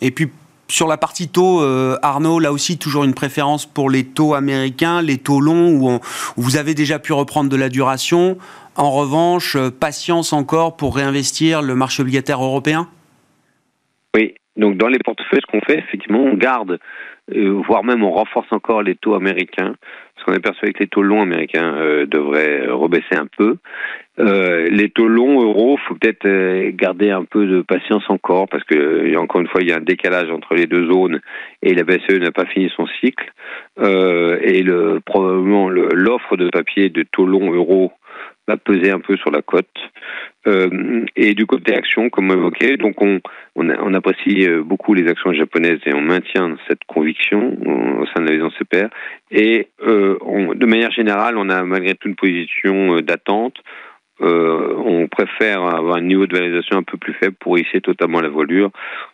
Et 0.01 0.11
puis 0.11 0.27
sur 0.67 0.87
la 0.87 0.97
partie 0.97 1.29
taux, 1.29 1.61
euh, 1.61 1.97
Arnaud, 2.01 2.39
là 2.39 2.51
aussi 2.51 2.77
toujours 2.77 3.03
une 3.03 3.13
préférence 3.13 3.65
pour 3.65 3.89
les 3.89 4.03
taux 4.03 4.33
américains, 4.33 5.01
les 5.01 5.17
taux 5.17 5.39
longs 5.39 5.71
où, 5.73 5.99
vous 6.37 6.57
avez 6.57 6.73
déjà 6.73 6.99
pu 6.99 7.13
reprendre 7.13 7.49
de 7.49 7.55
la 7.55 7.69
duration. 7.69 8.37
En 8.75 8.91
revanche, 8.91 9.55
euh, 9.55 9.69
patience 9.69 10.33
encore 10.33 10.75
pour 10.75 10.95
réinvestir 10.95 11.61
le 11.61 11.75
marché 11.75 12.01
obligataire 12.01 12.43
européen? 12.43 12.87
Oui, 14.15 14.33
donc 14.57 14.77
dans 14.77 14.87
les 14.87 14.99
portefeuilles, 14.99 15.41
ce 15.45 15.51
qu'on 15.51 15.65
fait, 15.65 15.79
effectivement, 15.79 16.19
on 16.19 16.33
garde, 16.33 16.79
euh, 17.33 17.61
voire 17.67 17.83
même 17.83 18.03
on 18.03 18.11
renforce 18.11 18.51
encore 18.51 18.81
les 18.81 18.95
taux 18.95 19.13
américains, 19.13 19.75
qu'on 20.25 20.33
est 20.33 20.39
persuadé 20.39 20.73
que 20.73 20.79
les 20.79 20.87
taux 20.87 21.03
longs 21.03 21.21
américains 21.21 22.05
devraient 22.07 22.67
rebaisser 22.67 23.15
un 23.15 23.27
peu. 23.37 23.57
Euh, 24.17 24.69
les 24.69 24.89
taux 24.89 25.09
longs 25.09 25.41
euros, 25.41 25.77
faut 25.87 25.95
peut-être 25.95 26.25
euh, 26.25 26.71
garder 26.73 27.11
un 27.11 27.25
peu 27.25 27.45
de 27.45 27.61
patience 27.61 28.03
encore 28.07 28.47
parce 28.47 28.63
que 28.63 29.15
encore 29.17 29.41
une 29.41 29.47
fois, 29.47 29.61
il 29.61 29.69
y 29.69 29.73
a 29.73 29.77
un 29.77 29.81
décalage 29.81 30.31
entre 30.31 30.55
les 30.55 30.67
deux 30.67 30.89
zones 30.89 31.19
et 31.61 31.73
la 31.73 31.83
BCE 31.83 32.19
n'a 32.21 32.31
pas 32.31 32.45
fini 32.45 32.71
son 32.77 32.87
cycle 33.01 33.33
euh, 33.79 34.39
et 34.41 34.63
le, 34.63 35.01
probablement 35.05 35.69
l'offre 35.69 36.37
de 36.37 36.49
papier 36.49 36.89
de 36.89 37.03
taux 37.03 37.25
longs 37.25 37.53
euros 37.53 37.91
va 38.47 38.57
peser 38.57 38.91
un 38.91 38.99
peu 38.99 39.17
sur 39.17 39.31
la 39.31 39.41
cote. 39.41 39.67
Euh, 40.47 41.03
et 41.15 41.33
du 41.33 41.45
côté 41.45 41.73
actions, 41.75 42.09
comme 42.09 42.31
évoqué, 42.31 42.77
donc 42.77 43.01
on, 43.01 43.19
on, 43.55 43.69
on, 43.69 43.93
apprécie 43.93 44.47
beaucoup 44.63 44.93
les 44.93 45.09
actions 45.09 45.33
japonaises 45.33 45.79
et 45.85 45.93
on 45.93 46.01
maintient 46.01 46.55
cette 46.67 46.83
conviction 46.85 47.57
au 47.99 48.05
sein 48.05 48.21
de 48.21 48.29
la 48.29 48.37
maison 48.37 48.51
CPR. 48.51 48.89
Et 49.31 49.69
euh, 49.87 50.17
on, 50.21 50.53
de 50.53 50.65
manière 50.65 50.91
générale, 50.91 51.37
on 51.37 51.49
a 51.49 51.63
malgré 51.63 51.95
tout 51.95 52.07
une 52.07 52.15
position 52.15 53.01
d'attente. 53.01 53.57
Euh, 54.21 54.73
on 54.77 55.07
préfère 55.07 55.61
avoir 55.63 55.97
un 55.97 56.01
niveau 56.01 56.25
de 56.25 56.33
valorisation 56.33 56.77
un 56.77 56.83
peu 56.83 56.97
plus 56.97 57.13
faible 57.13 57.35
pour 57.37 57.59
hisser 57.59 57.81
totalement 57.81 58.21
la 58.21 58.29
voilure. 58.29 58.71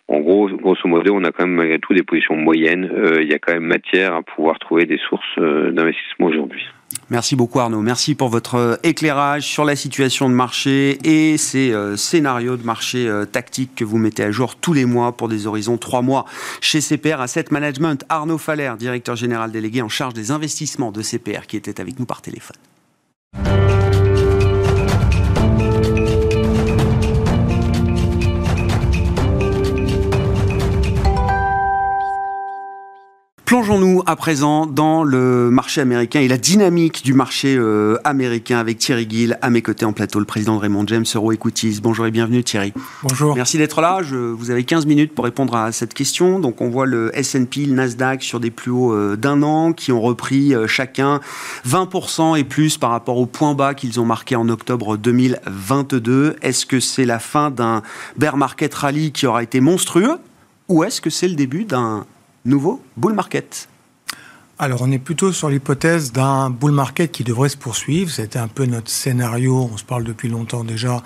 En 0.07 0.19
gros, 0.19 0.47
grosso 0.49 0.87
modo, 0.87 1.15
on 1.15 1.23
a 1.23 1.31
quand 1.31 1.47
même 1.47 1.55
malgré 1.55 1.79
tout 1.79 1.93
des 1.93 2.03
positions 2.03 2.35
moyennes. 2.35 2.89
Euh, 2.93 3.21
il 3.21 3.29
y 3.29 3.33
a 3.33 3.39
quand 3.39 3.53
même 3.53 3.63
matière 3.63 4.13
à 4.13 4.21
pouvoir 4.21 4.59
trouver 4.59 4.85
des 4.85 4.99
sources 5.09 5.25
euh, 5.39 5.71
d'investissement 5.71 6.27
aujourd'hui. 6.27 6.63
Merci 7.11 7.35
beaucoup 7.35 7.59
Arnaud. 7.59 7.81
Merci 7.81 8.15
pour 8.15 8.29
votre 8.29 8.79
éclairage 8.83 9.43
sur 9.43 9.65
la 9.65 9.75
situation 9.75 10.29
de 10.29 10.33
marché 10.33 10.97
et 11.03 11.37
ces 11.37 11.75
scénarios 11.97 12.55
de 12.55 12.63
marché 12.63 13.11
tactiques 13.33 13.75
que 13.75 13.83
vous 13.83 13.97
mettez 13.97 14.23
à 14.23 14.31
jour 14.31 14.55
tous 14.55 14.71
les 14.71 14.85
mois 14.85 15.11
pour 15.11 15.27
des 15.27 15.45
horizons 15.45 15.77
trois 15.77 16.01
mois 16.01 16.25
chez 16.61 16.79
CPR 16.79 17.19
Asset 17.19 17.45
Management. 17.51 18.05
Arnaud 18.07 18.37
Faller, 18.37 18.71
directeur 18.79 19.17
général 19.17 19.51
délégué 19.51 19.81
en 19.81 19.89
charge 19.89 20.13
des 20.13 20.31
investissements 20.31 20.93
de 20.93 21.01
CPR, 21.01 21.47
qui 21.47 21.57
était 21.57 21.81
avec 21.81 21.99
nous 21.99 22.05
par 22.05 22.21
téléphone. 22.21 22.55
Plongeons-nous 33.51 34.01
à 34.05 34.15
présent 34.15 34.65
dans 34.65 35.03
le 35.03 35.49
marché 35.49 35.81
américain 35.81 36.21
et 36.21 36.29
la 36.29 36.37
dynamique 36.37 37.03
du 37.03 37.13
marché 37.13 37.53
euh, 37.57 37.97
américain 38.05 38.57
avec 38.59 38.77
Thierry 38.77 39.05
Gill 39.09 39.37
à 39.41 39.49
mes 39.49 39.61
côtés 39.61 39.83
en 39.83 39.91
plateau, 39.91 40.19
le 40.19 40.25
président 40.25 40.55
de 40.55 40.61
Raymond 40.61 40.87
James, 40.87 41.03
Euro 41.15 41.33
Equities. 41.33 41.81
Bonjour 41.83 42.05
et 42.05 42.11
bienvenue 42.11 42.45
Thierry. 42.45 42.71
Bonjour. 43.03 43.35
Merci 43.35 43.57
d'être 43.57 43.81
là. 43.81 44.03
Je, 44.03 44.15
vous 44.15 44.51
avez 44.51 44.63
15 44.63 44.85
minutes 44.85 45.13
pour 45.13 45.25
répondre 45.25 45.53
à 45.53 45.73
cette 45.73 45.93
question. 45.93 46.39
Donc 46.39 46.61
on 46.61 46.69
voit 46.69 46.85
le 46.85 47.11
S&P, 47.13 47.65
le 47.65 47.73
Nasdaq 47.73 48.23
sur 48.23 48.39
des 48.39 48.51
plus 48.51 48.71
hauts 48.71 48.93
euh, 48.93 49.17
d'un 49.17 49.43
an 49.43 49.73
qui 49.73 49.91
ont 49.91 49.99
repris 49.99 50.55
euh, 50.55 50.65
chacun 50.65 51.19
20% 51.67 52.39
et 52.39 52.45
plus 52.45 52.77
par 52.77 52.91
rapport 52.91 53.17
au 53.17 53.25
point 53.25 53.53
bas 53.53 53.73
qu'ils 53.73 53.99
ont 53.99 54.05
marqué 54.05 54.37
en 54.37 54.47
octobre 54.47 54.95
2022. 54.95 56.37
Est-ce 56.41 56.65
que 56.65 56.79
c'est 56.79 57.03
la 57.03 57.19
fin 57.19 57.51
d'un 57.51 57.81
bear 58.15 58.37
market 58.37 58.73
rally 58.73 59.11
qui 59.11 59.27
aura 59.27 59.43
été 59.43 59.59
monstrueux 59.59 60.19
ou 60.69 60.85
est-ce 60.85 61.01
que 61.01 61.09
c'est 61.09 61.27
le 61.27 61.35
début 61.35 61.65
d'un 61.65 62.05
nouveau 62.45 62.81
bull 62.97 63.13
market 63.13 63.67
alors, 64.63 64.83
on 64.83 64.91
est 64.91 64.99
plutôt 64.99 65.31
sur 65.33 65.49
l'hypothèse 65.49 66.11
d'un 66.11 66.51
bull 66.51 66.71
market 66.71 67.11
qui 67.11 67.23
devrait 67.23 67.49
se 67.49 67.57
poursuivre. 67.57 68.11
C'était 68.11 68.37
un 68.37 68.47
peu 68.47 68.67
notre 68.67 68.91
scénario, 68.91 69.67
on 69.73 69.75
se 69.75 69.83
parle 69.83 70.03
depuis 70.03 70.29
longtemps 70.29 70.63
déjà, 70.63 71.01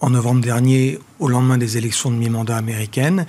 en 0.00 0.10
novembre 0.10 0.40
dernier, 0.40 0.98
au 1.20 1.28
lendemain 1.28 1.58
des 1.58 1.78
élections 1.78 2.10
de 2.10 2.16
mi-mandat 2.16 2.56
américaines. 2.56 3.24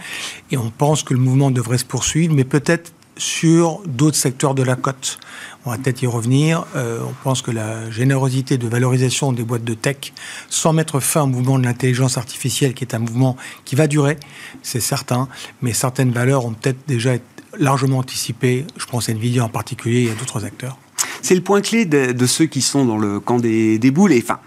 Et 0.50 0.58
on 0.58 0.72
pense 0.72 1.04
que 1.04 1.14
le 1.14 1.20
mouvement 1.20 1.52
devrait 1.52 1.78
se 1.78 1.86
poursuivre, 1.86 2.34
mais 2.34 2.46
peut-être 2.46 2.94
sur 3.18 3.82
d'autres 3.86 4.18
secteurs 4.18 4.56
de 4.56 4.64
la 4.64 4.76
cote. 4.76 5.20
On 5.66 5.72
va 5.72 5.78
peut-être 5.78 6.02
y 6.02 6.08
revenir. 6.08 6.66
Euh, 6.76 7.00
on 7.08 7.14
pense 7.24 7.42
que 7.42 7.52
la 7.52 7.90
générosité 7.90 8.58
de 8.58 8.68
valorisation 8.68 9.32
des 9.32 9.44
boîtes 9.44 9.64
de 9.64 9.74
tech, 9.74 10.14
sans 10.50 10.74
mettre 10.74 11.00
fin 11.00 11.22
au 11.24 11.28
mouvement 11.28 11.58
de 11.58 11.64
l'intelligence 11.64 12.18
artificielle, 12.18 12.74
qui 12.74 12.84
est 12.84 12.94
un 12.94 13.00
mouvement 13.00 13.38
qui 13.66 13.76
va 13.76 13.88
durer, 13.88 14.18
c'est 14.62 14.82
certain, 14.82 15.28
mais 15.62 15.74
certaines 15.74 16.12
valeurs 16.12 16.46
ont 16.46 16.54
peut-être 16.54 16.80
déjà 16.88 17.16
été 17.16 17.24
largement 17.58 18.00
anticipées. 18.00 18.66
Je 18.78 18.86
pense 18.86 19.10
à 19.10 19.14
Nvidia 19.14 19.44
en 19.44 19.50
particulier 19.50 20.04
et 20.04 20.12
à 20.12 20.16
d'autres 20.16 20.44
acteurs. 20.44 20.78
C'est 21.22 21.36
le 21.36 21.42
point 21.42 21.62
clé 21.62 21.86
de, 21.86 22.26
ceux 22.26 22.46
qui 22.46 22.62
sont 22.62 22.86
dans 22.86 22.98
le 22.98 23.20
camp 23.20 23.40
des, 23.40 23.80
des 23.80 23.92
boules. 23.92 24.12
Et 24.12 24.22
enfin, 24.22 24.40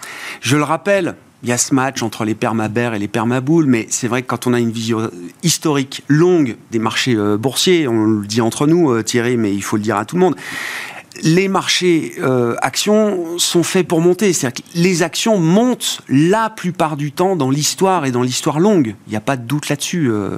je 0.43 0.57
le 0.57 0.63
rappelle, 0.63 1.17
il 1.43 1.49
y 1.49 1.53
a 1.53 1.59
ce 1.59 1.75
match 1.75 2.03
entre 2.03 2.25
les 2.25 2.35
permabères 2.35 2.95
et 2.95 2.99
les 2.99 3.09
permaboules, 3.09 3.67
mais 3.67 3.87
c'est 3.91 4.09
vrai 4.09 4.23
que 4.23 4.27
quand 4.27 4.47
on 4.47 4.55
a 4.55 4.61
une 4.61 4.71
vision 4.71 5.11
historique 5.43 6.03
longue 6.09 6.57
des 6.71 6.79
marchés 6.79 7.15
euh, 7.15 7.37
boursiers, 7.37 7.87
on 7.89 8.07
le 8.07 8.27
dit 8.27 8.41
entre 8.41 8.67
nous, 8.67 8.91
euh, 8.91 9.03
Thierry, 9.03 9.37
mais 9.37 9.55
il 9.55 9.63
faut 9.63 9.77
le 9.77 9.83
dire 9.83 9.97
à 9.97 10.05
tout 10.05 10.17
le 10.17 10.21
monde, 10.21 10.37
les 11.23 11.49
marchés 11.49 12.15
euh, 12.19 12.55
actions 12.63 13.39
sont 13.39 13.63
faits 13.63 13.87
pour 13.87 14.01
monter. 14.01 14.33
C'est-à-dire 14.33 14.65
que 14.65 14.79
les 14.79 15.03
actions 15.03 15.39
montent 15.39 16.01
la 16.09 16.51
plupart 16.51 16.97
du 16.97 17.13
temps 17.13 17.37
dans 17.37 17.51
l'histoire 17.51 18.07
et 18.07 18.13
dans 18.13 18.23
l'histoire 18.23 18.59
longue. 18.59 18.95
Il 19.07 19.11
n'y 19.11 19.17
a 19.17 19.21
pas 19.21 19.37
de 19.37 19.43
doute 19.43 19.69
là-dessus. 19.69 20.11
Euh, 20.11 20.37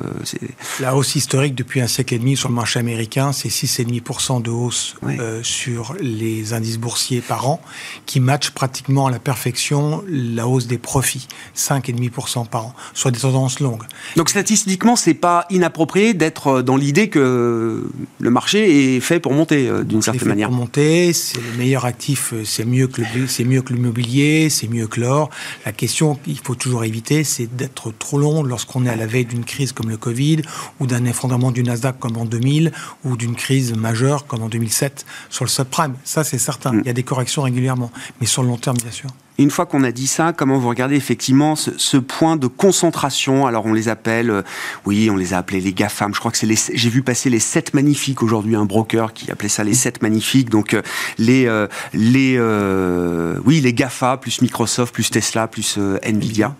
la 0.81 0.97
hausse 0.97 1.15
historique 1.15 1.55
depuis 1.55 1.81
un 1.81 1.87
siècle 1.87 2.15
et 2.15 2.19
demi 2.19 2.37
sur 2.37 2.49
le 2.49 2.55
marché 2.55 2.79
américain, 2.79 3.33
c'est 3.33 3.49
6,5% 3.49 4.43
de 4.43 4.51
hausse 4.51 4.97
euh, 5.05 5.41
sur 5.43 5.95
les 6.01 6.53
indices 6.53 6.79
boursiers 6.79 7.21
par 7.21 7.49
an, 7.49 7.61
qui 8.07 8.21
match 8.21 8.51
pratiquement 8.51 9.07
à 9.07 9.11
la 9.11 9.19
perfection 9.19 10.03
la 10.09 10.47
hausse 10.47 10.67
des 10.67 10.79
profits, 10.79 11.29
5,5% 11.57 12.47
par 12.47 12.67
an, 12.67 12.75
soit 12.95 13.11
des 13.11 13.21
tendances 13.21 13.61
longues. 13.61 13.85
Donc 14.17 14.29
statistiquement, 14.29 14.97
c'est 14.97 15.15
pas 15.15 15.47
inapproprié 15.51 16.15
d'être 16.15 16.63
dans 16.63 16.77
l'idée 16.77 17.09
que 17.09 17.91
le 18.19 18.31
marché 18.31 18.97
est 18.97 19.01
fait 19.01 19.21
pour 19.21 19.33
monter 19.33 19.71
d'une 19.85 20.03
certaine 20.03 20.29
manière 20.29 20.51
c'est 20.75 21.41
le 21.41 21.57
meilleur 21.57 21.85
actif, 21.85 22.33
euh, 22.33 22.45
c'est 22.45 22.65
mieux 22.65 22.87
que 22.87 23.03
c'est 23.27 23.45
mieux 23.45 23.63
que 23.63 23.73
l'immobilier, 23.73 24.51
c'est 24.51 24.69
mieux 24.69 24.87
que 24.87 25.01
l'or. 25.01 25.31
La 25.65 25.73
question 25.73 26.15
qu'il 26.15 26.39
faut 26.39 26.55
toujours 26.55 26.85
éviter, 26.85 27.25
c'est 27.25 27.47
d'être 27.47 27.93
trop 27.99 28.19
long 28.19 28.43
lorsqu'on 28.43 28.87
est 28.87 28.91
à 28.91 28.97
la 28.97 29.07
veille 29.07 29.25
d'une 29.25 29.45
crise 29.45 29.73
comme 29.73 29.89
le 29.89 29.97
Covid 29.97 30.43
ou 30.81 30.87
d'un 30.87 31.05
effondrement 31.05 31.51
du 31.51 31.63
Nasdaq 31.63 31.99
comme 31.99 32.17
en 32.17 32.25
2000 32.25 32.73
ou 33.05 33.17
d'une 33.17 33.35
crise 33.35 33.75
majeure 33.75 34.27
comme 34.27 34.43
en 34.43 34.49
2007 34.49 35.05
sur 35.31 35.45
le 35.45 35.51
subprime. 35.51 35.95
Ça, 36.05 36.25
c'est 36.25 36.39
certain. 36.39 36.73
Mm. 36.73 36.81
Il 36.85 36.87
y 36.87 36.91
a 36.91 36.95
des 36.95 37.03
corrections 37.03 37.43
régulièrement, 37.43 37.91
mais 38.21 38.27
sur 38.27 38.43
le 38.43 38.49
long 38.49 38.59
terme, 38.59 38.77
bien 38.79 38.93
sûr. 38.93 39.11
Une 39.39 39.53
fois 39.53 39.67
qu'on 39.67 39.85
a 39.85 39.93
dit 39.93 40.09
ça, 40.09 40.33
comment 40.33 40.59
vous 40.59 40.69
regardez 40.69 40.97
effectivement 40.97 41.55
ce, 41.55 41.97
point 41.97 42.37
de 42.37 42.49
concentration? 42.49 43.47
Alors 43.47 43.67
on 43.67 43.73
les 43.73 43.89
appelle, 43.89 44.31
euh, 44.31 44.43
oui, 44.85 45.09
on 45.11 45.17
les 45.17 45.33
a 45.33 45.39
appelés 45.39 45.61
les 45.61 45.73
GAFAM. 45.73 46.13
Je 46.13 46.19
crois 46.19 46.33
que 46.33 46.39
c'est 46.39 46.47
les. 46.47 46.57
J'ai 46.75 46.91
vu 46.91 47.03
passer 47.03 47.31
les 47.31 47.39
7 47.39 47.73
magnifiques 47.73 48.23
aujourd'hui, 48.23 48.57
un 48.57 48.65
broker 48.65 49.13
qui 49.13 49.31
appelait 49.31 49.49
ça 49.49 49.63
les 49.63 49.75
7 49.75 50.03
magnifiques. 50.03 50.51
Donc 50.51 50.75
euh, 50.75 50.83
les 51.19 51.47
euh, 51.47 51.69
les 51.95 52.39
oui 53.45 53.61
les 53.61 53.73
GAFA 53.73 54.17
plus 54.17 54.43
Microsoft 54.43 54.93
plus 54.93 55.11
Tesla 55.11 55.47
plus 55.47 55.79
Nvidia 56.03 56.55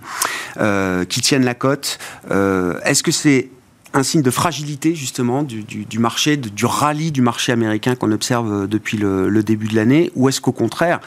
qui 1.09 1.21
tiennent 1.21 1.45
la 1.45 1.55
cote. 1.55 1.99
Est-ce 2.31 3.03
que 3.03 3.11
c'est 3.11 3.51
un 3.95 4.03
signe 4.03 4.23
de 4.23 4.31
fragilité 4.31 4.95
justement 4.95 5.43
du, 5.43 5.99
marché, 5.99 6.37
du 6.37 6.67
rallye 6.67 7.11
du 7.11 7.23
marché 7.23 7.53
américain 7.53 7.95
qu'on 7.97 8.13
observe 8.13 8.69
depuis 8.69 8.99
le, 8.99 9.29
le 9.29 9.43
début 9.43 9.67
de 9.67 9.75
l'année, 9.75 10.13
ou 10.15 10.29
est-ce 10.29 10.41
qu'au 10.41 10.53
contraire, 10.53 11.01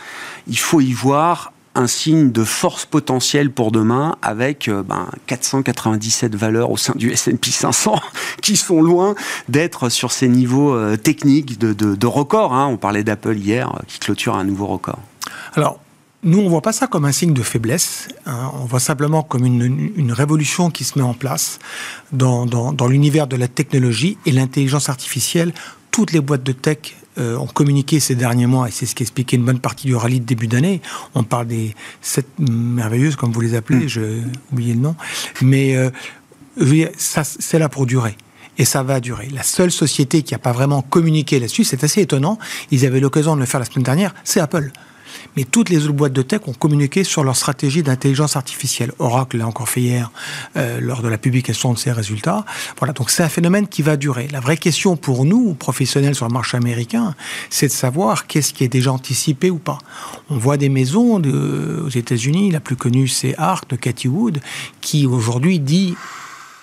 il 0.47 0.57
faut 0.57 0.81
y 0.81 0.91
voir 0.91 1.53
un 1.75 1.87
signe 1.87 2.31
de 2.31 2.43
force 2.43 2.85
potentielle 2.85 3.51
pour 3.51 3.71
demain 3.71 4.17
avec 4.21 4.67
euh, 4.67 4.83
ben, 4.83 5.07
497 5.27 6.35
valeurs 6.35 6.71
au 6.71 6.77
sein 6.77 6.93
du 6.95 7.11
S&P 7.11 7.49
500 7.49 7.95
qui 8.41 8.55
sont 8.55 8.81
loin 8.81 9.15
d'être 9.49 9.89
sur 9.89 10.11
ces 10.11 10.27
niveaux 10.27 10.73
euh, 10.73 10.97
techniques 10.97 11.57
de, 11.57 12.07
record. 12.07 12.53
Hein. 12.53 12.67
On 12.67 12.77
parlait 12.77 13.03
d'Apple 13.03 13.37
hier 13.37 13.69
euh, 13.69 13.79
qui 13.87 13.99
clôture 13.99 14.35
un 14.35 14.43
nouveau 14.43 14.67
record. 14.67 14.99
Alors, 15.53 15.79
nous, 16.23 16.39
on 16.39 16.43
ne 16.43 16.49
voit 16.49 16.61
pas 16.61 16.73
ça 16.73 16.87
comme 16.87 17.05
un 17.05 17.11
signe 17.11 17.33
de 17.33 17.41
faiblesse. 17.41 18.09
Hein. 18.25 18.51
On 18.61 18.65
voit 18.65 18.79
simplement 18.79 19.23
comme 19.23 19.45
une, 19.45 20.11
révolution 20.11 20.69
qui 20.69 20.83
se 20.83 20.99
met 20.99 21.05
en 21.05 21.13
place 21.13 21.57
dans, 22.11 22.45
dans 22.45 22.87
l'univers 22.87 23.27
de 23.27 23.37
la 23.37 23.47
technologie 23.47 24.17
et 24.25 24.31
l'intelligence 24.31 24.89
artificielle. 24.89 25.53
Toutes 25.89 26.11
les 26.11 26.19
boîtes 26.19 26.43
de 26.43 26.51
tech 26.51 26.95
euh, 27.17 27.37
ont 27.37 27.47
communiqué 27.47 27.99
ces 27.99 28.15
derniers 28.15 28.45
mois, 28.47 28.67
et 28.67 28.71
c'est 28.71 28.85
ce 28.85 28.95
qui 28.95 29.03
expliquait 29.03 29.35
une 29.35 29.45
bonne 29.45 29.59
partie 29.59 29.87
du 29.87 29.95
rallye 29.95 30.19
de 30.19 30.25
début 30.25 30.47
d'année. 30.47 30.81
On 31.15 31.23
parle 31.23 31.47
des 31.47 31.75
sept 32.01 32.27
merveilleuses, 32.39 33.15
comme 33.15 33.31
vous 33.31 33.41
les 33.41 33.55
appelez, 33.55 33.85
mm. 33.85 33.89
j'ai 33.89 34.21
oublié 34.51 34.73
le 34.73 34.79
nom. 34.79 34.95
Mais 35.41 35.75
euh, 35.75 35.89
ça, 36.97 37.23
c'est 37.23 37.59
là 37.59 37.69
pour 37.69 37.85
durer 37.85 38.15
et 38.57 38.65
ça 38.65 38.83
va 38.83 38.99
durer. 38.99 39.27
La 39.33 39.43
seule 39.43 39.71
société 39.71 40.23
qui 40.23 40.33
n'a 40.33 40.39
pas 40.39 40.51
vraiment 40.51 40.81
communiqué 40.81 41.39
là-dessus, 41.39 41.63
c'est 41.63 41.83
assez 41.83 42.01
étonnant, 42.01 42.37
ils 42.69 42.85
avaient 42.85 42.99
l'occasion 42.99 43.35
de 43.35 43.39
le 43.39 43.45
faire 43.45 43.59
la 43.59 43.65
semaine 43.65 43.83
dernière, 43.83 44.13
c'est 44.23 44.39
Apple 44.39 44.71
mais 45.35 45.43
toutes 45.43 45.69
les 45.69 45.85
autres 45.85 45.93
boîtes 45.93 46.13
de 46.13 46.21
tech 46.21 46.41
ont 46.47 46.53
communiqué 46.53 47.03
sur 47.03 47.23
leur 47.23 47.35
stratégie 47.35 47.83
d'intelligence 47.83 48.35
artificielle. 48.35 48.91
Oracle 48.99 49.37
l'a 49.37 49.47
encore 49.47 49.69
fait 49.69 49.81
hier 49.81 50.11
euh, 50.57 50.79
lors 50.81 51.01
de 51.01 51.07
la 51.07 51.17
publication 51.17 51.73
de 51.73 51.77
ses 51.77 51.91
résultats. 51.91 52.45
Voilà, 52.77 52.93
donc 52.93 53.09
c'est 53.09 53.23
un 53.23 53.29
phénomène 53.29 53.67
qui 53.67 53.81
va 53.81 53.97
durer. 53.97 54.27
La 54.31 54.39
vraie 54.39 54.57
question 54.57 54.97
pour 54.97 55.25
nous, 55.25 55.53
professionnels 55.53 56.15
sur 56.15 56.27
le 56.27 56.33
marché 56.33 56.57
américain, 56.57 57.15
c'est 57.49 57.67
de 57.67 57.71
savoir 57.71 58.27
qu'est-ce 58.27 58.53
qui 58.53 58.63
est 58.63 58.69
déjà 58.69 58.91
anticipé 58.91 59.49
ou 59.49 59.57
pas. 59.57 59.77
On 60.29 60.37
voit 60.37 60.57
des 60.57 60.69
maisons 60.69 61.21
aux 61.21 61.89
États-Unis, 61.89 62.51
la 62.51 62.59
plus 62.59 62.75
connue 62.75 63.07
c'est 63.07 63.35
Arc 63.37 63.69
de 63.69 63.75
Cathy 63.75 64.07
Wood, 64.07 64.41
qui 64.81 65.05
aujourd'hui 65.05 65.59
dit 65.59 65.95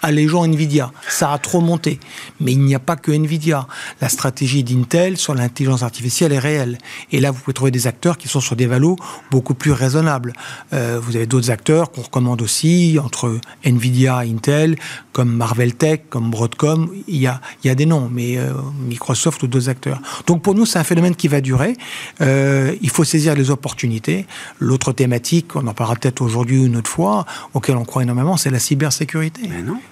allégeant 0.02 0.44
Nvidia. 0.44 0.92
Ça 1.08 1.32
a 1.32 1.38
trop 1.38 1.60
monté. 1.60 2.00
Mais 2.40 2.52
il 2.52 2.60
n'y 2.60 2.74
a 2.74 2.78
pas 2.78 2.96
que 2.96 3.10
Nvidia. 3.10 3.66
La 4.00 4.08
stratégie 4.08 4.64
d'Intel 4.64 5.16
sur 5.16 5.34
l'intelligence 5.34 5.82
artificielle 5.82 6.32
est 6.32 6.38
réelle. 6.38 6.78
Et 7.12 7.20
là, 7.20 7.30
vous 7.30 7.40
pouvez 7.40 7.54
trouver 7.54 7.70
des 7.70 7.86
acteurs 7.86 8.18
qui 8.18 8.28
sont 8.28 8.40
sur 8.40 8.56
des 8.56 8.66
valos 8.66 8.96
beaucoup 9.30 9.54
plus 9.54 9.72
raisonnables. 9.72 10.32
Euh, 10.72 11.00
vous 11.02 11.16
avez 11.16 11.26
d'autres 11.26 11.50
acteurs 11.50 11.90
qu'on 11.90 12.02
recommande 12.02 12.42
aussi, 12.42 12.98
entre 13.02 13.38
Nvidia 13.64 14.24
et 14.24 14.30
Intel, 14.30 14.76
comme 15.12 15.34
Marvel 15.34 15.74
Tech, 15.74 16.00
comme 16.10 16.30
Broadcom. 16.30 16.90
Il 17.08 17.16
y 17.16 17.26
a, 17.26 17.40
il 17.62 17.68
y 17.68 17.70
a 17.70 17.74
des 17.74 17.86
noms, 17.86 18.08
mais 18.12 18.38
euh, 18.38 18.52
Microsoft 18.86 19.42
ou 19.42 19.46
d'autres 19.46 19.68
acteurs. 19.68 20.00
Donc 20.26 20.42
pour 20.42 20.54
nous, 20.54 20.66
c'est 20.66 20.78
un 20.78 20.84
phénomène 20.84 21.16
qui 21.16 21.28
va 21.28 21.40
durer. 21.40 21.76
Euh, 22.20 22.74
il 22.80 22.90
faut 22.90 23.04
saisir 23.04 23.34
les 23.34 23.50
opportunités. 23.50 24.26
L'autre 24.58 24.92
thématique, 24.92 25.56
on 25.56 25.66
en 25.66 25.74
parlera 25.74 25.96
peut-être 25.96 26.22
aujourd'hui 26.22 26.58
ou 26.58 26.66
une 26.66 26.76
autre 26.76 26.90
fois, 26.90 27.26
auquel 27.54 27.76
on 27.76 27.84
croit 27.84 28.02
énormément, 28.02 28.36
c'est 28.36 28.50
la 28.50 28.58
cybersécurité. 28.58 29.42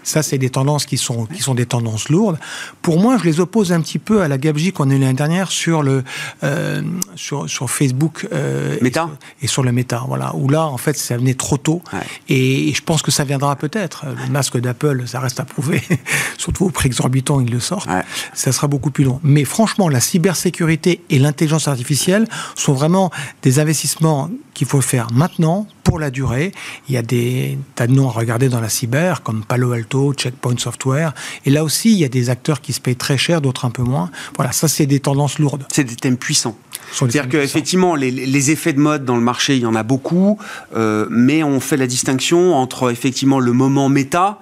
Ça, 0.07 0.23
c'est 0.23 0.39
des 0.39 0.51
tendances 0.51 0.87
qui 0.87 0.99
sont, 0.99 1.27
qui 1.27 1.43
sont 1.43 1.57
des 1.57 1.67
tendances 1.67 2.11
lourdes. 2.11 2.39
Pour 2.81 3.01
moi, 3.01 3.19
je 3.19 3.25
les 3.25 3.41
oppose 3.41 3.73
un 3.73 3.81
petit 3.81 3.99
peu 3.99 4.23
à 4.23 4.29
la 4.29 4.39
gabegie 4.39 4.71
qu'on 4.71 4.89
a 4.91 4.95
eu 4.95 5.01
l'année 5.01 5.15
dernière 5.15 5.51
sur, 5.51 5.83
le, 5.83 6.05
euh, 6.45 6.81
sur, 7.17 7.49
sur 7.49 7.71
Facebook 7.71 8.29
euh, 8.33 8.77
Meta. 8.81 9.09
Et, 9.43 9.47
sur 9.47 9.63
le 9.63 9.73
Meta. 9.73 10.05
Voilà, 10.07 10.35
où 10.35 10.49
là, 10.49 10.67
en 10.67 10.77
fait, 10.77 10.97
ça 10.97 11.17
venait 11.17 11.35
trop 11.35 11.57
tôt. 11.57 11.83
Et, 12.29 12.73
je 12.73 12.83
pense 12.83 13.03
que 13.03 13.11
ça 13.11 13.25
viendra 13.25 13.57
peut-être. 13.57 14.07
Le 14.07 14.31
masque 14.31 14.59
d'Apple, 14.59 15.05
ça 15.07 15.21
reste 15.21 15.41
à 15.41 15.45
prouver. 15.45 15.83
Surtout 16.39 16.67
au 16.67 16.71
prix 16.71 16.87
exorbitant, 16.87 17.41
ils 17.41 17.51
le 17.51 17.61
sortent. 17.61 17.89
Ça 18.35 18.53
sera 18.53 18.69
beaucoup 18.69 18.91
plus 18.91 19.05
long. 19.05 19.21
Mais 19.23 19.45
franchement, 19.45 19.89
la 19.89 20.01
cybersécurité 20.01 21.03
et 21.11 21.19
l'intelligence 21.19 21.69
artificielle 21.69 22.27
sont 22.55 22.75
vraiment 22.75 23.11
des 23.43 23.59
investissements 23.59 24.31
qu'il 24.55 24.67
faut 24.67 24.81
faire 24.81 25.09
maintenant 25.13 25.67
pour 25.85 25.99
la 25.99 26.11
durée. 26.11 26.53
Il 26.89 26.95
y 26.95 26.99
a 26.99 27.03
des 27.03 27.59
tas 27.75 27.87
de 27.87 27.93
noms 27.93 28.09
à 28.09 28.13
regarder 28.13 28.49
dans 28.49 28.61
la 28.61 28.71
cyber, 28.71 29.23
comme 29.23 29.45
Palo 29.45 29.73
Alto, 29.73 30.15
Checkpoint 30.15 30.57
Software. 30.59 31.13
Et 31.45 31.51
là 31.51 31.63
aussi, 31.63 31.93
il 31.93 31.99
y 31.99 32.05
a 32.05 32.09
des 32.09 32.31
acteurs 32.31 32.63
qui 32.63 32.73
se 32.73 32.81
payent 32.81 32.97
très 32.97 33.19
cher, 33.19 33.41
d'autres 33.41 33.67
un 33.67 33.71
peu 33.71 33.83
moins. 33.83 34.11
Voilà, 34.37 34.53
ça, 34.53 34.67
c'est 34.67 34.87
des 34.87 35.01
tendances 35.01 35.39
lourdes. 35.39 35.67
C'est 35.71 35.85
des 35.85 35.95
thèmes 35.95 36.17
puissants. 36.17 36.57
C'est-à-dire 36.93 37.29
qu'effectivement, 37.29 37.95
les, 37.95 38.11
les, 38.11 38.51
effets 38.51 38.73
de 38.73 38.81
mode 38.81 39.05
dans 39.05 39.17
le 39.17 39.23
marché, 39.23 39.57
il 39.57 39.63
y 39.63 39.67
en 39.67 39.75
a 39.75 39.83
beaucoup, 39.83 40.39
euh, 40.75 41.07
mais 41.11 41.43
on 41.43 41.61
fait 41.61 41.77
la 41.77 41.87
distinction 41.87 42.55
entre 42.55 42.91
effectivement 42.91 43.41
le 43.41 43.53
moment 43.53 43.89
méta 43.89 44.39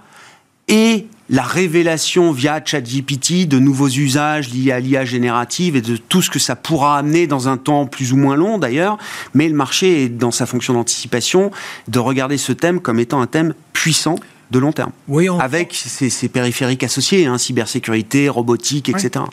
et 0.69 1.07
la 1.31 1.43
révélation 1.43 2.33
via 2.33 2.61
ChatGPT 2.63 3.49
de 3.49 3.59
nouveaux 3.59 3.89
usages 3.89 4.53
liés 4.53 4.73
à 4.73 4.81
l'IA 4.81 5.05
générative 5.05 5.75
et 5.77 5.81
de 5.81 5.97
tout 5.97 6.21
ce 6.21 6.31
que 6.31 6.39
ça 6.39 6.55
pourra 6.55 6.99
amener 6.99 7.27
dans 7.27 7.49
un 7.49 7.57
temps 7.57 7.87
plus 7.87 8.13
ou 8.13 8.17
moins 8.17 8.37
long 8.37 8.59
d'ailleurs, 8.59 8.99
mais 9.33 9.49
le 9.49 9.55
marché 9.55 10.05
est 10.05 10.09
dans 10.09 10.31
sa 10.31 10.47
fonction 10.47 10.75
d'anticipation 10.75 11.51
de 11.89 11.99
regarder 11.99 12.37
ce 12.37 12.53
thème 12.53 12.81
comme 12.81 12.99
étant 12.99 13.21
un 13.21 13.27
thème 13.27 13.55
puissant 13.73 14.17
de 14.51 14.59
long 14.59 14.73
terme, 14.73 14.93
oui, 15.09 15.27
avec 15.41 15.75
ses, 15.75 16.29
périphériques 16.29 16.85
associés, 16.85 17.27
hein, 17.27 17.39
cybersécurité, 17.39 18.29
robotique, 18.29 18.91
etc. 18.91 19.25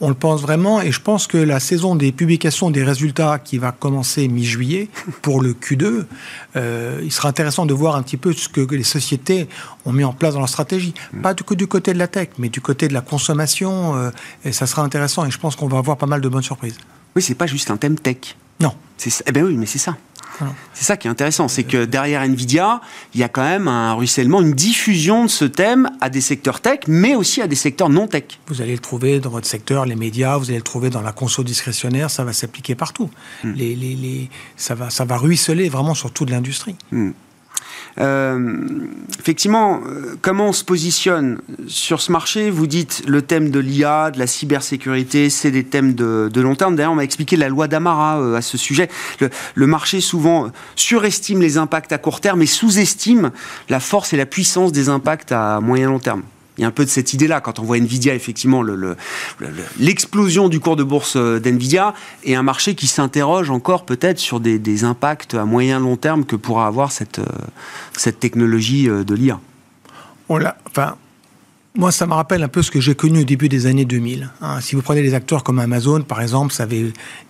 On 0.00 0.08
le 0.08 0.14
pense 0.14 0.42
vraiment 0.42 0.80
et 0.80 0.92
je 0.92 1.00
pense 1.00 1.26
que 1.26 1.38
la 1.38 1.58
saison 1.58 1.96
des 1.96 2.12
publications 2.12 2.70
des 2.70 2.84
résultats 2.84 3.38
qui 3.38 3.58
va 3.58 3.72
commencer 3.72 4.28
mi-juillet 4.28 4.88
pour 5.22 5.40
le 5.40 5.54
Q2, 5.54 6.04
euh, 6.56 7.00
il 7.02 7.10
sera 7.10 7.28
intéressant 7.28 7.66
de 7.66 7.74
voir 7.74 7.96
un 7.96 8.02
petit 8.02 8.16
peu 8.16 8.32
ce 8.32 8.48
que 8.48 8.60
les 8.60 8.84
sociétés 8.84 9.48
ont 9.84 9.92
mis 9.92 10.04
en 10.04 10.12
place 10.12 10.34
dans 10.34 10.40
leur 10.40 10.48
stratégie. 10.48 10.94
Mm. 11.12 11.20
Pas 11.22 11.34
que 11.34 11.54
du 11.54 11.66
côté 11.66 11.92
de 11.92 11.98
la 11.98 12.08
tech, 12.08 12.28
mais 12.38 12.48
du 12.48 12.60
côté 12.60 12.86
de 12.88 12.94
la 12.94 13.00
consommation. 13.00 13.96
Euh, 13.96 14.10
et 14.44 14.52
ça 14.52 14.66
sera 14.66 14.82
intéressant 14.82 15.26
et 15.26 15.30
je 15.30 15.38
pense 15.38 15.56
qu'on 15.56 15.68
va 15.68 15.78
avoir 15.78 15.96
pas 15.96 16.06
mal 16.06 16.20
de 16.20 16.28
bonnes 16.28 16.42
surprises. 16.42 16.76
Oui, 17.16 17.22
c'est 17.22 17.34
pas 17.34 17.46
juste 17.46 17.70
un 17.70 17.76
thème 17.76 17.98
tech. 17.98 18.36
Non. 18.60 18.74
Eh 19.26 19.32
bien 19.32 19.44
oui, 19.44 19.56
mais 19.56 19.66
c'est 19.66 19.78
ça. 19.78 19.96
C'est 20.74 20.84
ça 20.84 20.96
qui 20.96 21.08
est 21.08 21.10
intéressant, 21.10 21.48
c'est 21.48 21.64
que 21.64 21.84
derrière 21.84 22.22
Nvidia, 22.22 22.80
il 23.14 23.20
y 23.20 23.24
a 23.24 23.28
quand 23.28 23.42
même 23.42 23.68
un 23.68 23.94
ruissellement, 23.94 24.40
une 24.40 24.52
diffusion 24.52 25.24
de 25.24 25.30
ce 25.30 25.44
thème 25.44 25.90
à 26.00 26.10
des 26.10 26.20
secteurs 26.20 26.60
tech, 26.60 26.80
mais 26.86 27.14
aussi 27.14 27.42
à 27.42 27.46
des 27.46 27.56
secteurs 27.56 27.88
non 27.88 28.06
tech. 28.06 28.24
Vous 28.46 28.62
allez 28.62 28.72
le 28.72 28.78
trouver 28.78 29.20
dans 29.20 29.30
votre 29.30 29.46
secteur, 29.46 29.86
les 29.86 29.96
médias, 29.96 30.36
vous 30.36 30.50
allez 30.50 30.58
le 30.58 30.62
trouver 30.62 30.90
dans 30.90 31.02
la 31.02 31.12
conso 31.12 31.42
discrétionnaire, 31.42 32.10
ça 32.10 32.24
va 32.24 32.32
s'appliquer 32.32 32.74
partout. 32.74 33.10
Hmm. 33.44 33.52
Les, 33.54 34.30
ça, 34.56 34.74
va, 34.74 34.90
ça 34.90 35.04
va 35.04 35.16
ruisseler 35.16 35.68
vraiment 35.68 35.94
sur 35.94 36.12
toute 36.12 36.30
l'industrie. 36.30 36.76
Hmm. 36.92 37.10
Euh, 38.00 38.58
effectivement, 39.18 39.80
euh, 39.86 40.16
comment 40.22 40.48
on 40.48 40.52
se 40.52 40.64
positionne 40.64 41.38
sur 41.66 42.00
ce 42.00 42.12
marché? 42.12 42.50
Vous 42.50 42.66
dites 42.66 43.02
le 43.06 43.22
thème 43.22 43.50
de 43.50 43.58
l'IA, 43.58 44.10
de 44.10 44.18
la 44.18 44.26
cybersécurité, 44.26 45.30
c'est 45.30 45.50
des 45.50 45.64
thèmes 45.64 45.94
de, 45.94 46.40
long 46.40 46.54
terme. 46.54 46.76
D'ailleurs, 46.76 46.92
on 46.92 46.96
m'a 46.96 47.04
expliqué 47.04 47.36
la 47.36 47.48
loi 47.48 47.66
d'Amara 47.68 48.20
euh, 48.20 48.36
à 48.36 48.42
ce 48.42 48.56
sujet. 48.56 48.88
Le, 49.20 49.66
marché 49.66 50.00
souvent 50.00 50.50
surestime 50.76 51.40
les 51.40 51.58
impacts 51.58 51.92
à 51.92 51.98
court 51.98 52.20
terme 52.20 52.40
et 52.42 52.46
sous-estime 52.46 53.30
la 53.68 53.80
force 53.80 54.12
et 54.12 54.16
la 54.16 54.26
puissance 54.26 54.72
des 54.72 54.88
impacts 54.88 55.32
à 55.32 55.60
moyen 55.60 55.88
long 55.88 55.98
terme 55.98 56.22
il 56.58 56.62
y 56.62 56.64
a 56.64 56.68
un 56.68 56.72
peu 56.72 56.84
de 56.84 56.90
cette 56.90 57.14
idée-là 57.14 57.40
quand 57.40 57.60
on 57.60 57.62
voit 57.62 57.78
Nvidia, 57.78 58.14
effectivement, 58.14 58.64
l'explosion 59.78 60.44
le, 60.44 60.50
du 60.50 60.58
cours 60.58 60.74
de 60.74 60.82
bourse 60.82 61.14
euh, 61.16 61.38
d'Nvidia 61.38 61.94
et 62.24 62.34
un 62.34 62.42
marché 62.42 62.74
qui 62.74 62.88
s'interroge 62.88 63.48
encore 63.50 63.86
peut-être 63.86 64.18
sur 64.18 64.40
des, 64.40 64.84
impacts 64.84 65.34
à 65.34 65.44
moyen 65.44 65.78
long 65.78 65.96
terme 65.96 66.24
que 66.24 66.36
pourra 66.36 66.66
avoir 66.66 66.92
cette, 66.92 67.20
euh, 67.20 67.26
cette 67.96 68.18
technologie 68.18 68.88
euh, 68.88 69.04
de 69.04 69.14
l'IA. 69.14 69.40
On 70.28 70.40
enfin, 70.68 70.96
moi, 71.78 71.92
ça 71.92 72.08
me 72.08 72.12
rappelle 72.12 72.42
un 72.42 72.48
peu 72.48 72.62
ce 72.62 72.72
que 72.72 72.80
j'ai 72.80 72.96
connu 72.96 73.20
au 73.20 73.24
début 73.24 73.48
des 73.48 73.66
années 73.66 73.84
2000. 73.84 74.28
Hein. 74.40 74.60
Si 74.60 74.74
vous 74.74 74.82
prenez 74.82 75.00
des 75.00 75.14
acteurs 75.14 75.44
comme 75.44 75.60
Amazon, 75.60 76.02
par 76.02 76.20
exemple, 76.20 76.52
ça 76.52 76.64
avait 76.64 76.86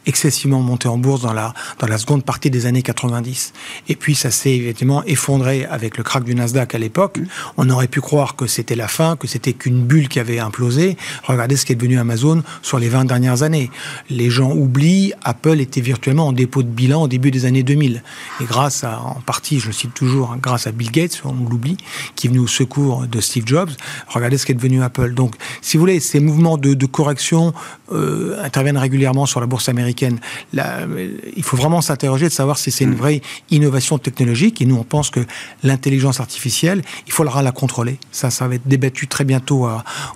excessivement 0.06 0.60
monté 0.60 0.88
en 0.88 0.96
bourse 0.96 1.20
dans 1.20 1.34
la, 1.34 1.52
dans 1.80 1.86
la 1.86 1.98
seconde 1.98 2.24
partie 2.24 2.48
des 2.48 2.64
années 2.64 2.80
90. 2.80 3.52
Et 3.90 3.94
puis, 3.94 4.14
ça 4.14 4.30
s'est 4.30 4.56
effectivement 4.56 5.04
effondré 5.04 5.66
avec 5.66 5.98
le 5.98 6.02
crack 6.02 6.24
du 6.24 6.34
Nasdaq 6.34 6.74
à 6.74 6.78
l'époque. 6.78 7.18
On 7.58 7.68
aurait 7.68 7.88
pu 7.88 8.00
croire 8.00 8.36
que 8.36 8.46
c'était 8.46 8.74
la 8.74 8.88
fin, 8.88 9.16
que 9.16 9.26
c'était 9.26 9.52
qu'une 9.52 9.84
bulle 9.84 10.08
qui 10.08 10.18
avait 10.18 10.38
implosé. 10.38 10.96
Regardez 11.24 11.58
ce 11.58 11.66
qui 11.66 11.74
est 11.74 11.76
devenu 11.76 11.98
Amazon 11.98 12.42
sur 12.62 12.78
les 12.78 12.88
20 12.88 13.04
dernières 13.04 13.42
années. 13.42 13.70
Les 14.08 14.30
gens 14.30 14.52
oublient, 14.52 15.12
Apple 15.24 15.60
était 15.60 15.82
virtuellement 15.82 16.28
en 16.28 16.32
dépôt 16.32 16.62
de 16.62 16.68
bilan 16.68 17.02
au 17.02 17.08
début 17.08 17.30
des 17.30 17.44
années 17.44 17.64
2000. 17.64 18.02
Et 18.40 18.44
grâce 18.44 18.82
à, 18.82 18.98
en 18.98 19.20
partie, 19.20 19.60
je 19.60 19.66
le 19.66 19.72
cite 19.74 19.92
toujours, 19.92 20.32
hein, 20.32 20.38
grâce 20.40 20.66
à 20.66 20.72
Bill 20.72 20.90
Gates, 20.90 21.20
on 21.26 21.34
l'oublie, 21.34 21.76
qui 22.16 22.28
est 22.28 22.30
venu 22.30 22.40
au 22.40 22.46
secours 22.46 23.06
de 23.06 23.20
Steve 23.20 23.42
Jobs, 23.44 23.72
regardez 24.06 24.37
ce 24.38 24.46
qui 24.46 24.52
est 24.52 24.54
devenu 24.54 24.82
Apple. 24.82 25.14
Donc, 25.14 25.34
si 25.60 25.76
vous 25.76 25.82
voulez, 25.82 26.00
ces 26.00 26.20
mouvements 26.20 26.56
de, 26.56 26.86
correction 26.86 27.52
euh, 27.92 28.42
interviennent 28.42 28.78
régulièrement 28.78 29.26
sur 29.26 29.40
la 29.40 29.46
bourse 29.46 29.68
américaine. 29.68 30.20
il 30.52 31.42
faut 31.42 31.56
vraiment 31.56 31.80
s'interroger 31.80 32.26
de 32.26 32.32
savoir 32.32 32.56
si 32.56 32.70
c'est 32.70 32.84
une 32.84 32.92
mm. 32.92 32.96
vraie 32.96 33.22
innovation 33.50 33.98
technologique. 33.98 34.62
Et 34.62 34.66
nous, 34.66 34.76
on 34.76 34.84
pense 34.84 35.10
que 35.10 35.20
l'intelligence 35.62 36.20
artificielle, 36.20 36.82
il 37.06 37.12
faudra 37.12 37.42
la 37.42 37.52
contrôler. 37.52 37.98
Ça, 38.10 38.30
ça 38.30 38.48
va 38.48 38.54
être 38.54 38.66
débattu 38.66 39.06
très 39.06 39.24
bientôt 39.24 39.68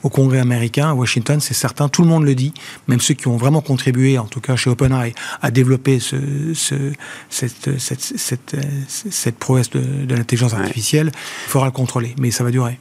au 0.02 0.08
Congrès 0.08 0.38
américain, 0.38 0.90
à 0.90 0.94
Washington, 0.94 1.40
c'est 1.40 1.54
certain. 1.54 1.88
Tout 1.88 2.02
le 2.02 2.08
monde 2.08 2.24
le 2.24 2.34
dit, 2.34 2.52
même 2.88 3.00
ceux 3.00 3.14
qui 3.14 3.28
ont 3.28 3.36
vraiment 3.36 3.60
contribué, 3.60 4.18
en 4.18 4.26
tout 4.26 4.40
cas 4.40 4.56
chez 4.56 4.70
OpenAI, 4.70 5.14
à 5.40 5.50
développer 5.50 5.98
ce, 6.00 6.16
cette, 7.28 7.78
cette, 7.78 8.56
cette, 8.88 9.38
prouesse 9.38 9.70
de, 9.70 9.80
de 9.80 10.14
l'intelligence 10.14 10.54
artificielle. 10.54 11.10
Il 11.46 11.50
faudra 11.50 11.66
le 11.66 11.72
contrôler, 11.72 12.14
mais 12.18 12.30
ça 12.30 12.44
va 12.44 12.50
durer. 12.50 12.78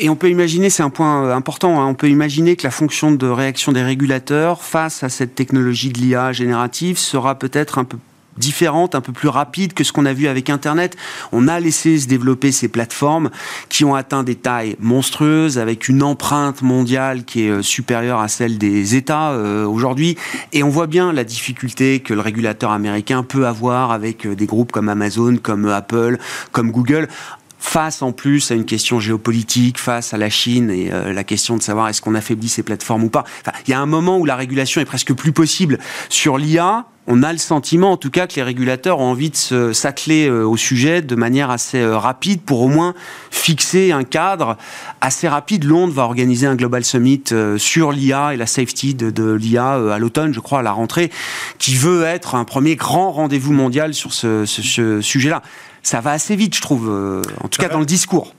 Et 0.00 0.08
on 0.08 0.14
peut 0.14 0.30
imaginer, 0.30 0.70
c'est 0.70 0.84
un 0.84 0.90
point 0.90 1.24
euh, 1.24 1.34
important, 1.34 1.80
hein, 1.80 1.86
on 1.86 1.94
peut 1.94 2.08
imaginer 2.08 2.54
que 2.54 2.62
la 2.62 2.70
fonction 2.70 3.10
de 3.10 3.26
réaction 3.26 3.72
des 3.72 3.82
régulateurs 3.82 4.62
face 4.62 5.02
à 5.02 5.08
cette 5.08 5.34
technologie 5.34 5.90
de 5.90 5.98
l'IA 5.98 6.32
générative 6.32 6.98
sera 6.98 7.34
peut-être 7.36 7.78
un 7.78 7.84
peu 7.84 7.98
différente, 8.36 8.94
un 8.94 9.00
peu 9.00 9.12
plus 9.12 9.26
rapide 9.26 9.74
que 9.74 9.82
ce 9.82 9.92
qu'on 9.92 10.06
a 10.06 10.12
vu 10.12 10.28
avec 10.28 10.48
Internet. 10.50 10.96
On 11.32 11.48
a 11.48 11.58
laissé 11.58 11.98
se 11.98 12.06
développer 12.06 12.52
ces 12.52 12.68
plateformes 12.68 13.30
qui 13.68 13.84
ont 13.84 13.96
atteint 13.96 14.22
des 14.22 14.36
tailles 14.36 14.76
monstrueuses 14.78 15.58
avec 15.58 15.88
une 15.88 16.04
empreinte 16.04 16.62
mondiale 16.62 17.24
qui 17.24 17.46
est 17.46 17.50
euh, 17.50 17.62
supérieure 17.62 18.20
à 18.20 18.28
celle 18.28 18.56
des 18.56 18.94
États 18.94 19.32
euh, 19.32 19.66
aujourd'hui. 19.66 20.16
Et 20.52 20.62
on 20.62 20.68
voit 20.68 20.86
bien 20.86 21.12
la 21.12 21.24
difficulté 21.24 21.98
que 21.98 22.14
le 22.14 22.20
régulateur 22.20 22.70
américain 22.70 23.24
peut 23.24 23.48
avoir 23.48 23.90
avec 23.90 24.28
des 24.28 24.46
groupes 24.46 24.70
comme 24.70 24.88
Amazon, 24.88 25.38
comme 25.42 25.66
Apple, 25.66 26.18
comme 26.52 26.70
Google 26.70 27.08
face 27.58 28.02
en 28.02 28.12
plus 28.12 28.50
à 28.50 28.54
une 28.54 28.64
question 28.64 29.00
géopolitique, 29.00 29.78
face 29.78 30.14
à 30.14 30.18
la 30.18 30.30
Chine 30.30 30.70
et 30.70 30.92
euh, 30.92 31.12
la 31.12 31.24
question 31.24 31.56
de 31.56 31.62
savoir 31.62 31.88
est-ce 31.88 32.00
qu'on 32.00 32.14
affaiblit 32.14 32.48
ces 32.48 32.62
plateformes 32.62 33.04
ou 33.04 33.10
pas. 33.10 33.24
il 33.66 33.70
y 33.70 33.74
a 33.74 33.80
un 33.80 33.86
moment 33.86 34.18
où 34.18 34.24
la 34.24 34.36
régulation 34.36 34.80
est 34.80 34.84
presque 34.84 35.12
plus 35.12 35.32
possible. 35.32 35.78
Sur 36.08 36.38
l'IA, 36.38 36.86
on 37.10 37.22
a 37.22 37.32
le 37.32 37.38
sentiment, 37.38 37.92
en 37.92 37.96
tout 37.96 38.10
cas, 38.10 38.26
que 38.26 38.36
les 38.36 38.42
régulateurs 38.42 39.00
ont 39.00 39.10
envie 39.10 39.30
de 39.30 39.72
s'atteler 39.72 40.28
euh, 40.28 40.44
au 40.44 40.56
sujet 40.56 41.02
de 41.02 41.14
manière 41.16 41.50
assez 41.50 41.80
euh, 41.80 41.98
rapide 41.98 42.42
pour 42.42 42.60
au 42.60 42.68
moins 42.68 42.94
fixer 43.30 43.92
un 43.92 44.04
cadre 44.04 44.56
assez 45.00 45.26
rapide. 45.26 45.64
Londres 45.64 45.94
va 45.94 46.04
organiser 46.04 46.46
un 46.46 46.54
Global 46.54 46.84
Summit 46.84 47.24
sur 47.56 47.92
l'IA 47.92 48.34
et 48.34 48.36
la 48.36 48.46
safety 48.46 48.94
de, 48.94 49.32
l'IA 49.32 49.94
à 49.94 49.98
l'automne, 49.98 50.32
je 50.32 50.40
crois, 50.40 50.60
à 50.60 50.62
la 50.62 50.72
rentrée, 50.72 51.10
qui 51.58 51.74
veut 51.74 52.04
être 52.04 52.34
un 52.34 52.44
premier 52.44 52.76
grand 52.76 53.10
rendez-vous 53.10 53.52
mondial 53.52 53.94
sur 53.94 54.12
ce 54.12 54.44
sujet-là 55.00 55.42
ça 55.82 56.00
va 56.00 56.12
assez 56.12 56.36
vite, 56.36 56.56
je 56.56 56.60
trouve, 56.60 56.88
euh, 56.88 57.22
en 57.42 57.48
tout 57.48 57.60
cas 57.60 57.68
dans 57.68 57.80
le 57.80 57.86
discours. 57.86 58.34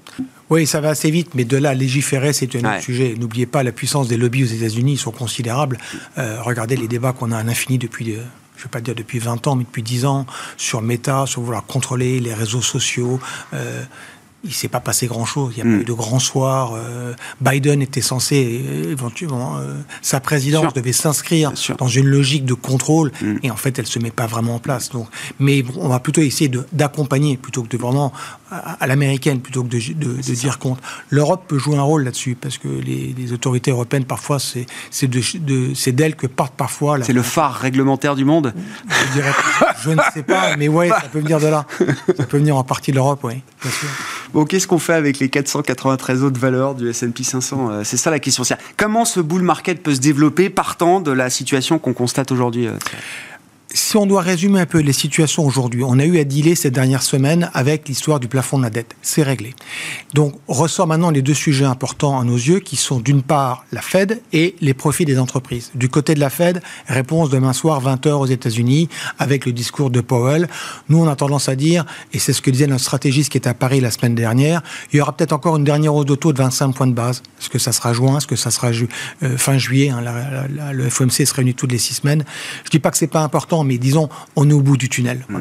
Oui, 0.49 0.65
ça 0.65 0.81
va 0.81 0.89
assez 0.89 1.11
vite, 1.11 1.35
mais 1.35 1.45
de 1.45 1.57
là 1.57 1.75
légiférer, 1.75 2.33
c'est 2.33 2.55
un 2.55 2.59
autre 2.59 2.81
sujet. 2.81 3.15
N'oubliez 3.17 3.45
pas 3.45 3.61
la 3.61 3.71
puissance 3.71 4.07
des 4.07 4.17
lobbies 4.17 4.43
aux 4.43 4.47
États-Unis, 4.47 4.93
ils 4.93 4.97
sont 4.97 5.11
considérables. 5.11 5.77
Euh, 6.17 6.41
regardez 6.41 6.75
les 6.75 6.87
débats 6.87 7.13
qu'on 7.13 7.31
a 7.31 7.37
à 7.37 7.43
l'infini 7.43 7.77
depuis, 7.77 8.13
euh, 8.13 8.23
je 8.55 8.61
ne 8.61 8.63
vais 8.63 8.69
pas 8.71 8.81
dire 8.81 8.95
depuis 8.95 9.19
20 9.19 9.45
ans, 9.45 9.55
mais 9.55 9.63
depuis 9.63 9.83
10 9.83 10.05
ans, 10.05 10.25
sur 10.57 10.81
Meta, 10.81 11.25
sur 11.27 11.41
vouloir 11.41 11.65
contrôler 11.65 12.19
les 12.19 12.33
réseaux 12.33 12.63
sociaux 12.63 13.19
il 14.43 14.53
s'est 14.53 14.67
pas 14.67 14.79
passé 14.79 15.07
grand-chose. 15.07 15.53
Il 15.55 15.57
y 15.57 15.61
a 15.61 15.63
pas 15.63 15.69
hmm. 15.69 15.81
eu 15.81 15.85
de 15.85 15.93
grand 15.93 16.19
soir. 16.19 16.73
Euh, 16.75 17.13
Biden 17.41 17.81
était 17.81 18.01
censé, 18.01 18.61
euh, 18.65 18.91
éventuellement, 18.91 19.57
euh, 19.57 19.75
sa 20.01 20.19
présidence 20.19 20.73
devait 20.73 20.93
s'inscrire 20.93 21.51
dans 21.77 21.87
une 21.87 22.07
logique 22.07 22.45
de 22.45 22.53
contrôle, 22.53 23.11
hmm. 23.21 23.37
et 23.43 23.51
en 23.51 23.57
fait, 23.57 23.77
elle 23.79 23.87
se 23.87 23.99
met 23.99 24.11
pas 24.11 24.27
vraiment 24.27 24.55
en 24.55 24.59
place. 24.59 24.89
Donc, 24.89 25.07
mais 25.39 25.63
on 25.77 25.89
va 25.89 25.99
plutôt 25.99 26.21
essayer 26.21 26.49
d'accompagner, 26.71 27.37
plutôt 27.37 27.63
que 27.63 27.69
de 27.69 27.77
vraiment 27.77 28.13
à, 28.51 28.87
l'américaine, 28.87 29.41
plutôt 29.41 29.63
que 29.63 29.69
de, 29.69 29.93
de, 29.93 30.33
dire 30.33 30.57
contre. 30.57 30.81
L'Europe 31.09 31.43
peut 31.47 31.59
jouer 31.59 31.77
un 31.77 31.83
rôle 31.83 32.03
là-dessus, 32.03 32.35
parce 32.35 32.57
que 32.57 32.67
les, 32.67 33.33
autorités 33.33 33.71
européennes, 33.71 34.05
parfois, 34.05 34.37
c'est 34.39 35.07
d'elles 35.07 36.15
que 36.15 36.27
partent 36.27 36.55
parfois... 36.55 36.97
C'est 37.03 37.13
le 37.13 37.21
phare 37.21 37.55
réglementaire 37.55 38.15
du 38.15 38.25
monde? 38.25 38.53
Je, 38.87 39.13
dirais, 39.13 39.33
je 39.83 39.91
ne 39.91 40.01
sais 40.13 40.23
pas, 40.23 40.55
mais 40.57 40.67
ouais, 40.67 40.89
ça 40.89 41.03
peut 41.11 41.19
venir 41.19 41.39
de 41.39 41.47
là. 41.47 41.65
Ça 42.17 42.25
peut 42.25 42.37
venir 42.37 42.55
en 42.55 42.63
partie 42.63 42.91
de 42.91 42.95
l'Europe, 42.95 43.19
oui, 43.23 43.41
bien 43.61 43.71
sûr. 43.71 43.89
Bon, 44.33 44.45
qu'est-ce 44.45 44.67
qu'on 44.67 44.77
fait 44.77 44.93
avec 44.93 45.19
les 45.19 45.29
493 45.29 46.23
autres 46.23 46.39
valeurs 46.39 46.75
du 46.75 46.89
S&P 46.89 47.23
500 47.23 47.69
euh, 47.71 47.83
C'est 47.83 47.97
ça 47.97 48.11
la 48.11 48.19
question. 48.19 48.43
Comment 48.77 49.03
ce 49.05 49.19
bull 49.19 49.41
market 49.41 49.81
peut 49.81 49.95
se 49.95 49.99
développer 49.99 50.49
partant 50.49 50.99
de 50.99 51.11
la 51.11 51.29
situation 51.29 51.79
qu'on 51.79 51.93
constate 51.93 52.31
aujourd'hui 52.31 52.67
euh, 52.67 52.73
si 53.73 53.97
on 53.97 54.05
doit 54.05 54.21
résumer 54.21 54.59
un 54.59 54.65
peu 54.65 54.79
les 54.79 54.93
situations 54.93 55.45
aujourd'hui, 55.45 55.83
on 55.83 55.99
a 55.99 56.05
eu 56.05 56.19
à 56.19 56.23
dealer 56.23 56.55
ces 56.55 56.71
dernières 56.71 57.03
semaines 57.03 57.51
avec 57.53 57.87
l'histoire 57.87 58.19
du 58.19 58.27
plafond 58.27 58.57
de 58.57 58.63
la 58.63 58.69
dette. 58.69 58.95
C'est 59.01 59.23
réglé. 59.23 59.53
Donc, 60.13 60.35
ressort 60.47 60.87
maintenant 60.87 61.11
les 61.11 61.21
deux 61.21 61.33
sujets 61.33 61.65
importants 61.65 62.19
à 62.19 62.23
nos 62.23 62.35
yeux 62.35 62.59
qui 62.59 62.75
sont 62.75 62.99
d'une 62.99 63.21
part 63.21 63.65
la 63.71 63.81
Fed 63.81 64.21
et 64.33 64.55
les 64.61 64.73
profits 64.73 65.05
des 65.05 65.19
entreprises. 65.19 65.71
Du 65.75 65.89
côté 65.89 66.15
de 66.15 66.19
la 66.19 66.29
Fed, 66.29 66.61
réponse 66.87 67.29
demain 67.29 67.53
soir 67.53 67.83
20h 67.83 68.11
aux 68.13 68.25
États-Unis 68.25 68.89
avec 69.19 69.45
le 69.45 69.51
discours 69.51 69.89
de 69.89 70.01
Powell. 70.01 70.47
Nous, 70.89 71.01
on 71.01 71.07
a 71.07 71.15
tendance 71.15 71.49
à 71.49 71.55
dire, 71.55 71.85
et 72.13 72.19
c'est 72.19 72.33
ce 72.33 72.41
que 72.41 72.49
disait 72.49 72.67
notre 72.67 72.83
stratégiste 72.83 73.31
qui 73.31 73.37
était 73.37 73.49
à 73.49 73.53
Paris 73.53 73.81
la 73.81 73.91
semaine 73.91 74.15
dernière, 74.15 74.61
il 74.91 74.97
y 74.97 75.01
aura 75.01 75.15
peut-être 75.15 75.33
encore 75.33 75.57
une 75.57 75.63
dernière 75.63 75.93
hausse 75.93 76.05
de 76.05 76.19
de 76.19 76.37
25 76.37 76.73
points 76.73 76.87
de 76.87 76.93
base. 76.93 77.23
Est-ce 77.39 77.49
que 77.49 77.59
ça 77.59 77.71
sera 77.71 77.93
juin? 77.93 78.17
Est-ce 78.17 78.27
que 78.27 78.35
ça 78.35 78.51
sera 78.51 78.69
euh, 78.69 79.37
fin 79.37 79.57
juillet 79.57 79.89
hein, 79.89 80.01
Le 80.73 80.89
FOMC 80.89 81.25
se 81.25 81.33
réunit 81.33 81.55
toutes 81.55 81.71
les 81.71 81.77
six 81.77 81.95
semaines. 81.95 82.25
Je 82.65 82.69
dis 82.69 82.79
pas 82.79 82.91
que 82.91 82.97
c'est 82.97 83.07
pas 83.07 83.21
important, 83.21 83.58
mais 83.63 83.77
disons, 83.77 84.09
on 84.35 84.49
est 84.49 84.53
au 84.53 84.61
bout 84.61 84.77
du 84.77 84.89
tunnel. 84.89 85.25
Mm. 85.29 85.37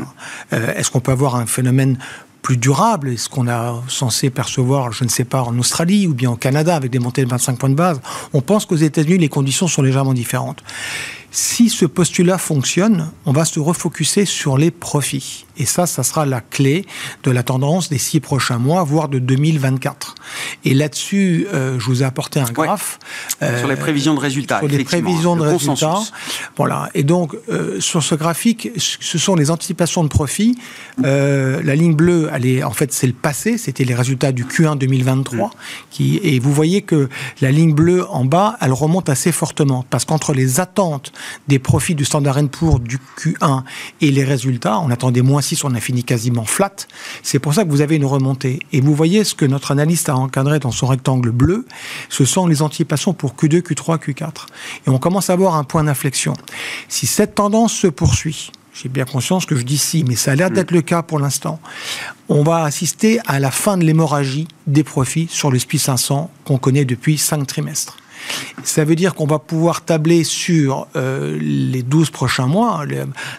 Euh, 0.52 0.74
est-ce 0.74 0.90
qu'on 0.90 1.00
peut 1.00 1.12
avoir 1.12 1.37
un 1.37 1.46
phénomène 1.46 1.98
plus 2.42 2.57
durable? 2.57 3.11
Est-ce 3.11 3.28
qu'on 3.28 3.48
a 3.48 3.83
censé 3.88 4.31
percevoir, 4.31 4.92
je 4.92 5.04
ne 5.04 5.09
sais 5.09 5.24
pas, 5.24 5.42
en 5.42 5.59
Australie 5.59 6.07
ou 6.07 6.14
bien 6.14 6.31
au 6.31 6.37
Canada 6.37 6.74
avec 6.74 6.90
des 6.90 6.98
montées 6.98 7.24
de 7.24 7.31
25 7.31 7.59
points 7.59 7.68
de 7.68 7.74
base? 7.74 8.00
On 8.33 8.40
pense 8.40 8.66
qu'aux 8.66 8.76
États-Unis, 8.76 9.18
les 9.18 9.28
conditions 9.28 9.66
sont 9.66 9.83
légèrement 9.83 10.14
différentes. 10.14 10.62
Si 11.31 11.69
ce 11.69 11.85
postulat 11.85 12.38
fonctionne, 12.38 13.11
on 13.27 13.33
va 13.33 13.45
se 13.45 13.61
refocuser 13.61 14.25
sur 14.25 14.57
les 14.57 14.71
profits. 14.71 15.45
Et 15.59 15.67
ça, 15.67 15.87
ça 15.87 16.03
sera 16.03 16.25
la 16.25 16.41
clé 16.41 16.87
de 17.25 17.31
la 17.31 17.43
tendance 17.43 17.88
des 17.88 17.99
six 17.99 18.21
prochains 18.21 18.59
mois, 18.59 18.85
voire 18.85 19.09
de 19.09 19.19
2024. 19.19 20.14
Et 20.64 20.73
là-dessus, 20.73 21.47
euh, 21.53 21.79
je 21.79 21.85
vous 21.85 22.03
ai 22.03 22.07
apporté 22.07 22.41
un 22.41 22.51
graphe. 22.51 22.99
Euh, 23.43 23.59
sur 23.59 23.69
les 23.69 23.77
prévisions 23.77 24.14
de 24.14 24.21
résultats. 24.21 24.61
Sur 24.61 24.69
les 24.69 24.85
prévisions 24.85 25.37
de 25.37 25.43
résultats. 25.43 25.99
Voilà. 26.57 26.88
Et 26.95 27.03
donc, 27.03 27.37
euh, 27.51 27.81
sur 27.81 28.03
ce 28.03 28.14
graphique, 28.14 28.71
ce 28.77 29.19
sont 29.19 29.35
les 29.35 29.51
anticipations 29.51 30.05
de 30.05 30.09
profit. 30.09 30.57
la 30.99 31.75
ligne 31.75 31.95
bleue, 31.95 32.31
elle 32.33 32.47
est, 32.47 32.62
en 32.62 32.73
fait, 32.73 32.93
c'est 32.93 33.07
le 33.07 33.12
passé. 33.12 33.59
C'était 33.59 33.85
les 33.85 33.95
résultats 33.95 34.33
du 34.33 34.45
Q1 34.45 34.79
2023. 34.79 35.49
Mm. 35.49 35.51
Qui, 35.91 36.21
et 36.23 36.38
vous 36.38 36.53
voyez 36.53 36.83
que 36.83 37.09
la 37.41 37.51
ligne 37.51 37.75
bleue 37.75 38.07
en 38.09 38.25
bas, 38.25 38.57
elle 38.61 38.73
remonte 38.73 39.09
assez 39.09 39.33
fortement. 39.33 39.85
Parce 39.91 40.05
qu'entre 40.05 40.33
les 40.33 40.61
attentes 40.61 41.12
des 41.48 41.59
profits 41.59 41.94
du 41.94 42.04
Standard 42.04 42.38
Poor's 42.48 42.81
du 42.81 42.98
Q1 43.18 43.62
et 44.00 44.11
les 44.11 44.24
résultats, 44.24 44.78
on 44.81 44.90
attendait 44.90 45.22
moins 45.22 45.40
6, 45.40 45.64
on 45.64 45.74
a 45.74 45.81
fini 45.81 46.04
quasiment 46.04 46.44
flat. 46.44 46.74
C'est 47.22 47.38
pour 47.38 47.54
ça 47.54 47.64
que 47.64 47.70
vous 47.70 47.81
avez 47.81 47.96
une 47.96 48.04
remontée. 48.04 48.61
Et 48.72 48.81
vous 48.81 48.94
voyez 48.94 49.24
ce 49.24 49.35
que 49.35 49.44
notre 49.44 49.70
analyste 49.70 50.09
a 50.09 50.16
encadré 50.16 50.59
dans 50.59 50.70
son 50.70 50.87
rectangle 50.87 51.31
bleu, 51.31 51.66
ce 52.09 52.24
sont 52.24 52.46
les 52.46 52.62
anticipations 52.62 53.12
pour 53.12 53.35
Q2, 53.35 53.61
Q3, 53.61 53.98
Q4. 53.98 54.46
Et 54.87 54.90
on 54.90 54.98
commence 54.98 55.31
à 55.31 55.33
avoir 55.33 55.57
un 55.57 55.64
point 55.64 55.85
d'inflexion. 55.85 56.35
Si 56.88 57.07
cette 57.07 57.35
tendance 57.35 57.72
se 57.72 57.87
poursuit, 57.87 58.50
j'ai 58.81 58.88
bien 58.88 59.04
conscience 59.04 59.44
que 59.44 59.57
je 59.57 59.62
dis 59.62 59.78
si, 59.78 60.04
mais 60.04 60.14
ça 60.14 60.33
a 60.33 60.35
l'air 60.37 60.50
d'être 60.50 60.70
le 60.70 60.83
cas 60.83 61.02
pour 61.02 61.18
l'instant. 61.18 61.59
On 62.28 62.44
va 62.44 62.62
assister 62.62 63.18
à 63.26 63.40
la 63.40 63.50
fin 63.50 63.76
de 63.76 63.85
l'hémorragie 63.85 64.46
des 64.66 64.85
profits 64.85 65.26
sur 65.28 65.50
le 65.50 65.59
SPI 65.59 65.78
500 65.78 66.31
qu'on 66.44 66.59
connaît 66.59 66.85
depuis 66.85 67.18
cinq 67.18 67.44
trimestres. 67.46 67.96
Ça 68.64 68.85
veut 68.85 68.97
dire 68.97 69.14
qu'on 69.14 69.27
va 69.27 69.38
pouvoir 69.38 69.85
tabler 69.85 70.25
sur 70.25 70.87
euh, 70.97 71.38
les 71.41 71.83
12 71.83 72.11
prochains 72.11 72.47
mois, 72.47 72.85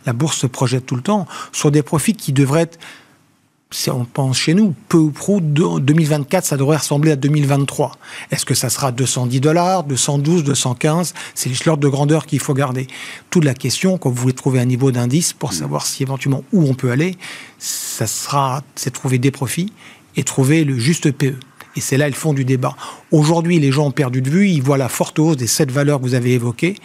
la 0.06 0.13
bourse 0.13 0.38
se 0.38 0.47
projette 0.47 0.86
tout 0.86 0.95
le 0.95 1.02
temps, 1.02 1.28
sur 1.52 1.71
des 1.71 1.84
profits 1.84 2.13
qui 2.13 2.34
devraient 2.34 2.62
être 2.62 2.80
si 3.71 3.91
on 3.91 4.04
pense 4.04 4.38
chez 4.38 4.56
nous, 4.56 4.73
peu 4.88 4.97
ou 4.97 5.12
prou, 5.12 5.41
2024, 5.41 6.43
ça 6.43 6.58
devrait 6.58 6.78
ressembler 6.78 7.12
à 7.12 7.15
2023. 7.15 7.91
Est-ce 8.32 8.45
que 8.45 8.56
ça 8.56 8.69
sera 8.69 8.91
210 8.91 9.41
dollars, 9.41 9.84
212, 9.84 10.43
215 10.43 11.13
C'est 11.36 11.65
l'ordre 11.65 11.84
de 11.84 11.88
grandeur 11.88 12.25
qu'il 12.25 12.39
faut 12.39 12.56
garder. 12.56 12.88
Toute 13.30 13.45
la 13.45 13.54
question, 13.54 13.97
quand 13.99 14.10
vous 14.10 14.15
voulez 14.15 14.34
trouver 14.34 14.60
un 14.60 14.65
niveau 14.65 14.91
d'indice 14.91 15.34
pour 15.34 15.54
savoir 15.54 15.86
si 15.86 16.02
éventuellement 16.02 16.43
où 16.52 16.67
on 16.67 16.73
peut 16.73 16.89
aller, 16.89 17.17
ça 17.60 18.08
sera, 18.08 18.63
c'est 18.75 18.91
trouver 18.91 19.19
des 19.19 19.32
profits 19.32 19.71
et 20.15 20.23
trouver 20.23 20.63
le 20.63 20.80
juste 20.80 21.12
PE. 21.12 21.36
Et 21.75 21.82
c'est 21.82 21.97
là 21.97 22.08
le 22.08 22.15
fond 22.15 22.34
du 22.34 22.45
débat. 22.45 22.75
Aujourd'hui, 23.12 23.60
les 23.60 23.72
gens 23.72 23.88
ont 23.88 23.91
perdu 23.91 24.22
de 24.22 24.30
vue, 24.30 24.50
ils 24.50 24.62
voient 24.62 24.78
la 24.78 24.89
forte 24.89 25.17
hausse 25.17 25.38
des 25.38 25.48
sept 25.48 25.72
valeurs 25.72 26.00
que 26.00 26.04
vous 26.04 26.13
avez 26.13 26.34
évoquées, 26.34 26.76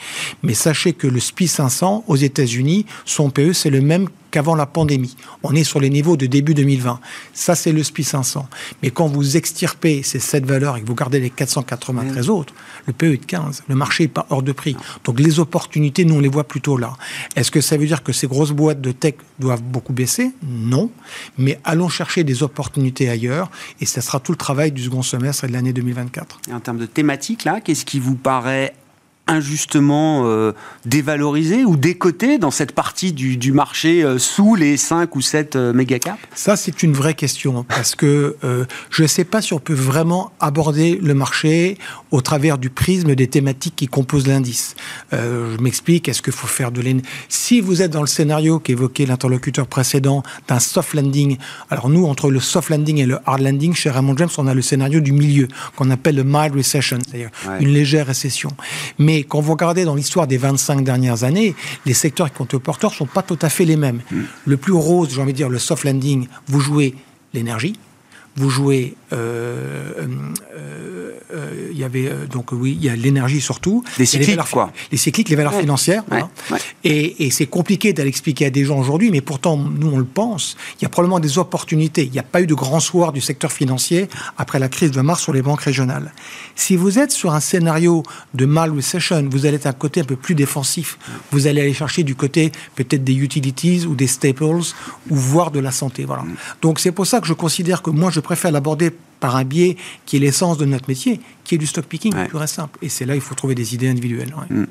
mais 0.43 0.55
sachez 0.55 0.95
que 0.95 1.07
le 1.07 1.21
SPI 1.21 1.49
500 1.49 2.05
aux 2.07 2.17
États-Unis, 2.17 2.87
son 3.05 3.29
PE, 3.29 3.53
c'est 3.53 3.71
le 3.71 3.83
même 3.83 4.09
qu'avant 4.31 4.57
la 4.57 4.67
pandémie. 4.67 5.17
On 5.45 5.55
est 5.55 5.63
sur 5.63 5.79
les 5.79 5.91
niveaux 5.91 6.17
de 6.17 6.27
début 6.27 6.55
2020. 6.55 6.99
Ça, 7.35 7.55
c'est 7.55 7.71
le 7.71 7.85
SPI 7.85 8.03
500. 8.03 8.49
Mais 8.83 8.91
quand 8.91 9.07
vous 9.07 9.37
extirpez 9.37 10.03
ces 10.03 10.19
sept 10.19 10.45
valeurs 10.45 10.77
et 10.77 10.83
que 10.83 10.87
vous 10.87 10.97
gardez 10.97 11.21
les 11.21 11.31
493 11.31 12.31
autres, 12.31 12.53
le 12.87 12.93
PE 12.93 13.13
est 13.13 13.19
de 13.19 13.27
15. 13.27 13.63
Le 13.69 13.75
marché 13.77 14.05
n'est 14.05 14.09
pas 14.09 14.27
hors 14.31 14.43
de 14.43 14.51
prix. 14.51 14.77
Donc 15.05 15.21
les 15.21 15.39
opportunités, 15.39 16.05
nous, 16.05 16.17
on 16.17 16.21
les 16.21 16.29
voit 16.29 16.49
plutôt 16.49 16.77
là. 16.77 16.95
Est-ce 17.37 17.53
que 17.53 17.61
ça 17.61 17.77
veut 17.77 17.87
dire 17.87 18.03
que 18.03 18.13
ces 18.13 18.27
grosses 18.27 18.51
boîtes 18.51 18.81
de 18.81 18.91
tech 18.91 19.15
doivent 19.39 19.63
beaucoup 19.63 19.93
baisser? 19.93 20.33
Non. 20.43 20.91
Mais 21.39 21.61
allons 21.63 21.89
chercher 21.89 22.25
des 22.25 22.43
opportunités 22.43 23.09
ailleurs 23.09 23.53
et 23.81 23.87
ça 23.87 24.01
sera 24.01 24.19
tout 24.19 24.33
le 24.33 24.39
travail 24.39 24.73
du 24.73 24.83
second 24.83 25.03
semestre 25.03 25.45
et 25.45 25.47
de 25.47 25.53
l'année 25.53 25.73
2024. 25.73 26.14
2024. 26.15 26.41
Et 26.49 26.55
en 26.55 26.61
termes 26.61 26.79
de 26.79 26.87
thématique, 26.87 27.45
là, 27.45 27.61
qu'est-ce 27.61 27.85
qui 27.85 27.99
vous 27.99 28.17
paraît 28.17 28.75
injustement 29.27 30.23
euh, 30.27 30.53
dévalorisé 30.85 31.65
ou 31.65 31.77
décoté 31.77 32.39
dans 32.39 32.51
cette 32.51 32.73
partie 32.73 33.13
du, 33.13 33.53
marché 33.53 34.03
euh, 34.03 34.19
sous 34.19 34.55
les 34.55 34.77
5 34.77 35.17
ou 35.17 35.23
7 35.23 35.57
euh, 35.57 35.73
mégacaps? 35.73 36.19
Ça, 36.35 36.57
c'est 36.57 36.83
une 36.83 36.93
vraie 36.93 37.15
question 37.15 37.65
parce 37.65 37.95
que 37.95 38.37
je 38.91 39.03
ne 39.03 39.09
sais 39.09 39.25
pas 39.25 39.41
si 39.41 39.53
on 39.53 39.59
peut 39.59 39.75
vraiment 39.75 40.33
aborder 40.41 40.99
le 41.03 41.15
marché 41.15 41.79
au 42.11 42.21
travers 42.21 42.59
du 42.59 42.71
prisme 42.71 43.15
des 43.15 43.27
thématiques 43.27 43.77
qui 43.77 43.87
composent 43.87 44.27
l'indice. 44.27 44.75
je 45.13 45.61
m'explique, 45.61 46.09
est-ce 46.09 46.23
qu'il 46.23 46.33
faut 46.33 46.47
faire 46.47 46.71
de 46.71 46.81
l'énergie 46.81 47.09
Si 47.29 47.61
vous 47.61 47.83
êtes 47.83 47.91
dans 47.91 48.01
le 48.01 48.07
scénario 48.07 48.59
qu'évoquait 48.59 49.07
l'interlocuteur 49.07 49.67
précédent 49.67 50.23
d'un 50.49 50.59
soft 50.59 50.95
landing, 50.95 51.39
alors 51.71 51.89
nous, 51.89 52.05
entre 52.07 52.31
le 52.31 52.41
soft 52.41 52.71
landing 52.71 52.99
et 52.99 53.07
le 53.07 53.19
hard 53.27 53.41
landing, 53.41 53.75
chez 53.75 53.91
Raymond 53.91 54.17
James, 54.17 54.31
on 54.39 54.47
a 54.47 54.55
le 54.55 54.63
scénario 54.63 55.01
du 55.01 55.13
milieu 55.13 55.49
qu'on 55.77 55.91
appelle 55.91 56.17
le 56.17 56.25
mild 56.25 56.55
recession, 56.55 56.99
c'est-à-dire 57.07 57.31
une 57.61 57.73
légère 57.73 58.07
récession. 58.07 58.51
Mais 58.99 59.14
mais 59.15 59.23
quand 59.23 59.41
vous 59.41 59.53
regardez 59.53 59.85
dans 59.85 59.95
l'histoire 59.95 60.27
des 60.27 60.37
25 60.37 60.83
dernières 60.83 61.23
années, 61.23 61.55
les 61.87 61.95
secteurs 61.95 62.31
qui 62.31 62.37
comptent 62.37 62.59
porteurs 62.59 62.91
ne 62.91 62.97
sont 62.97 63.07
pas 63.07 63.23
tout 63.23 63.39
à 63.43 63.49
fait 63.49 63.65
les 63.65 63.77
mêmes. 63.77 64.01
Mm. 64.11 64.23
Le 64.47 64.57
plus 64.57 64.73
rose, 64.73 65.11
j'ai 65.15 65.23
envie 65.23 65.33
de 65.33 65.37
dire, 65.37 65.49
le 65.49 65.61
soft 65.61 65.85
landing, 65.85 66.27
vous 66.49 66.61
jouez 66.61 66.97
l'énergie, 67.33 67.75
vous 68.37 68.51
jouez 68.51 68.97
euh, 69.13 69.93
euh, 70.01 71.15
euh, 71.33 71.69
il 71.71 71.79
y 71.79 71.85
avait 71.85 72.11
donc 72.31 72.53
oui, 72.53 72.77
il 72.79 72.85
y 72.85 72.89
a 72.89 72.97
l'énergie 72.97 73.41
surtout. 73.41 73.85
Les 73.99 74.07
cycliques, 74.07 74.29
les 74.29 74.35
valeurs, 74.35 74.51
quoi. 74.51 74.73
Les 74.91 74.99
cycliques, 74.99 75.29
les 75.29 75.37
valeurs 75.37 75.55
financières. 75.55 76.05
Et, 76.83 77.27
et 77.27 77.31
c'est 77.31 77.47
compliqué 77.47 77.93
d'aller 77.93 78.09
expliquer 78.09 78.47
à 78.47 78.51
des 78.51 78.65
gens 78.65 78.79
aujourd'hui, 78.79 79.11
mais 79.11 79.21
pourtant, 79.21 79.57
nous, 79.57 79.89
on 79.89 79.99
le 79.99 80.05
pense. 80.05 80.57
Il 80.79 80.83
y 80.83 80.87
a 80.87 80.89
probablement 80.89 81.21
des 81.21 81.39
opportunités. 81.39 82.05
Il 82.05 82.13
n'y 82.13 82.19
a 82.19 82.25
pas 82.25 82.41
eu 82.41 82.47
de 82.47 82.55
grand 82.55 82.81
soir 82.81 83.13
du 83.13 83.21
secteur 83.21 83.53
financier 83.53 84.09
après 84.37 84.59
la 84.59 84.69
crise 84.69 84.91
de 84.91 85.01
mars 85.01 85.23
sur 85.23 85.33
les 85.33 85.43
banques 85.43 85.63
régionales. 85.63 86.13
Si 86.55 86.77
vous 86.77 86.99
êtes 86.99 87.13
sur 87.13 87.33
un 87.33 87.41
scénario 87.41 88.03
de 88.35 88.47
mal 88.47 88.73
recession, 88.73 89.27
vous 89.31 89.47
allez 89.47 89.57
être 89.57 89.67
un 89.67 89.73
côté 89.73 90.01
un 90.01 90.05
peu 90.05 90.17
plus 90.17 90.35
défensif. 90.35 90.99
Vous 91.31 91.47
allez 91.47 91.61
aller 91.61 91.75
chercher 91.75 92.03
du 92.03 92.15
côté 92.15 92.53
peut-être 92.75 93.05
des 93.05 93.15
utilities 93.15 93.87
ou 93.87 93.95
des 93.95 94.07
staples 94.07 94.45
ou 94.45 95.17
voire 95.17 95.51
de 95.51 95.61
la 95.61 95.71
santé. 95.71 96.05
Voilà. 96.05 96.23
Mm. 96.23 96.35
Donc 96.63 96.81
c'est 96.81 96.93
pour 96.93 97.07
ça 97.07 97.21
que 97.21 97.27
je 97.27 97.33
considère 97.33 97.83
que 97.83 97.91
moi, 97.91 98.11
je 98.11 98.21
préfère 98.25 98.51
l'aborder 98.51 98.91
par 99.21 99.37
un 99.37 99.45
biais 99.45 99.77
qui 100.05 100.17
est 100.17 100.21
l'essence 100.21 100.59
de 100.59 100.65
notre 100.65 100.89
métier, 100.89 101.21
qui 101.45 101.55
est 101.55 101.59
du 101.59 101.67
stock 101.67 101.85
picking, 101.87 102.15
ouais. 102.15 102.27
pur 102.27 102.43
et 102.43 102.47
simple. 102.47 102.79
Et 102.83 102.89
c'est 102.89 103.07
là 103.07 103.15
il 103.15 103.21
faut 103.21 103.35
trouver 103.35 103.55
des 103.55 103.75
idées 103.75 103.89
individuelles. 103.89 104.35
Mm. 104.51 104.65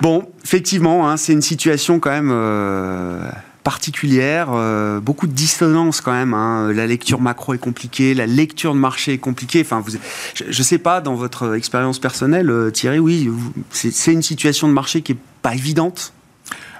Bon, 0.00 0.28
effectivement, 0.44 1.08
hein, 1.08 1.16
c'est 1.16 1.32
une 1.32 1.42
situation 1.42 2.00
quand 2.00 2.10
même 2.10 2.30
euh, 2.32 3.30
particulière, 3.64 4.48
euh, 4.52 5.00
beaucoup 5.00 5.26
de 5.26 5.32
dissonance 5.32 6.00
quand 6.00 6.12
même. 6.12 6.34
Hein. 6.34 6.72
La 6.72 6.86
lecture 6.86 7.20
macro 7.20 7.54
est 7.54 7.58
compliquée, 7.58 8.12
la 8.14 8.26
lecture 8.26 8.74
de 8.74 8.78
marché 8.78 9.14
est 9.14 9.18
compliquée. 9.18 9.62
Enfin, 9.62 9.80
vous, 9.80 9.92
je 10.34 10.44
ne 10.46 10.64
sais 10.64 10.78
pas, 10.78 11.00
dans 11.00 11.14
votre 11.14 11.54
expérience 11.54 11.98
personnelle, 11.98 12.50
euh, 12.50 12.70
Thierry, 12.70 12.98
oui, 12.98 13.30
c'est 13.70 14.12
une 14.12 14.22
situation 14.22 14.68
de 14.68 14.72
marché 14.72 15.02
qui 15.02 15.12
est 15.12 15.18
pas 15.42 15.54
évidente. 15.54 16.12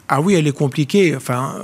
Ah 0.08 0.20
oui, 0.20 0.34
elle 0.34 0.46
est 0.46 0.52
compliquée. 0.52 1.16
Enfin, 1.16 1.56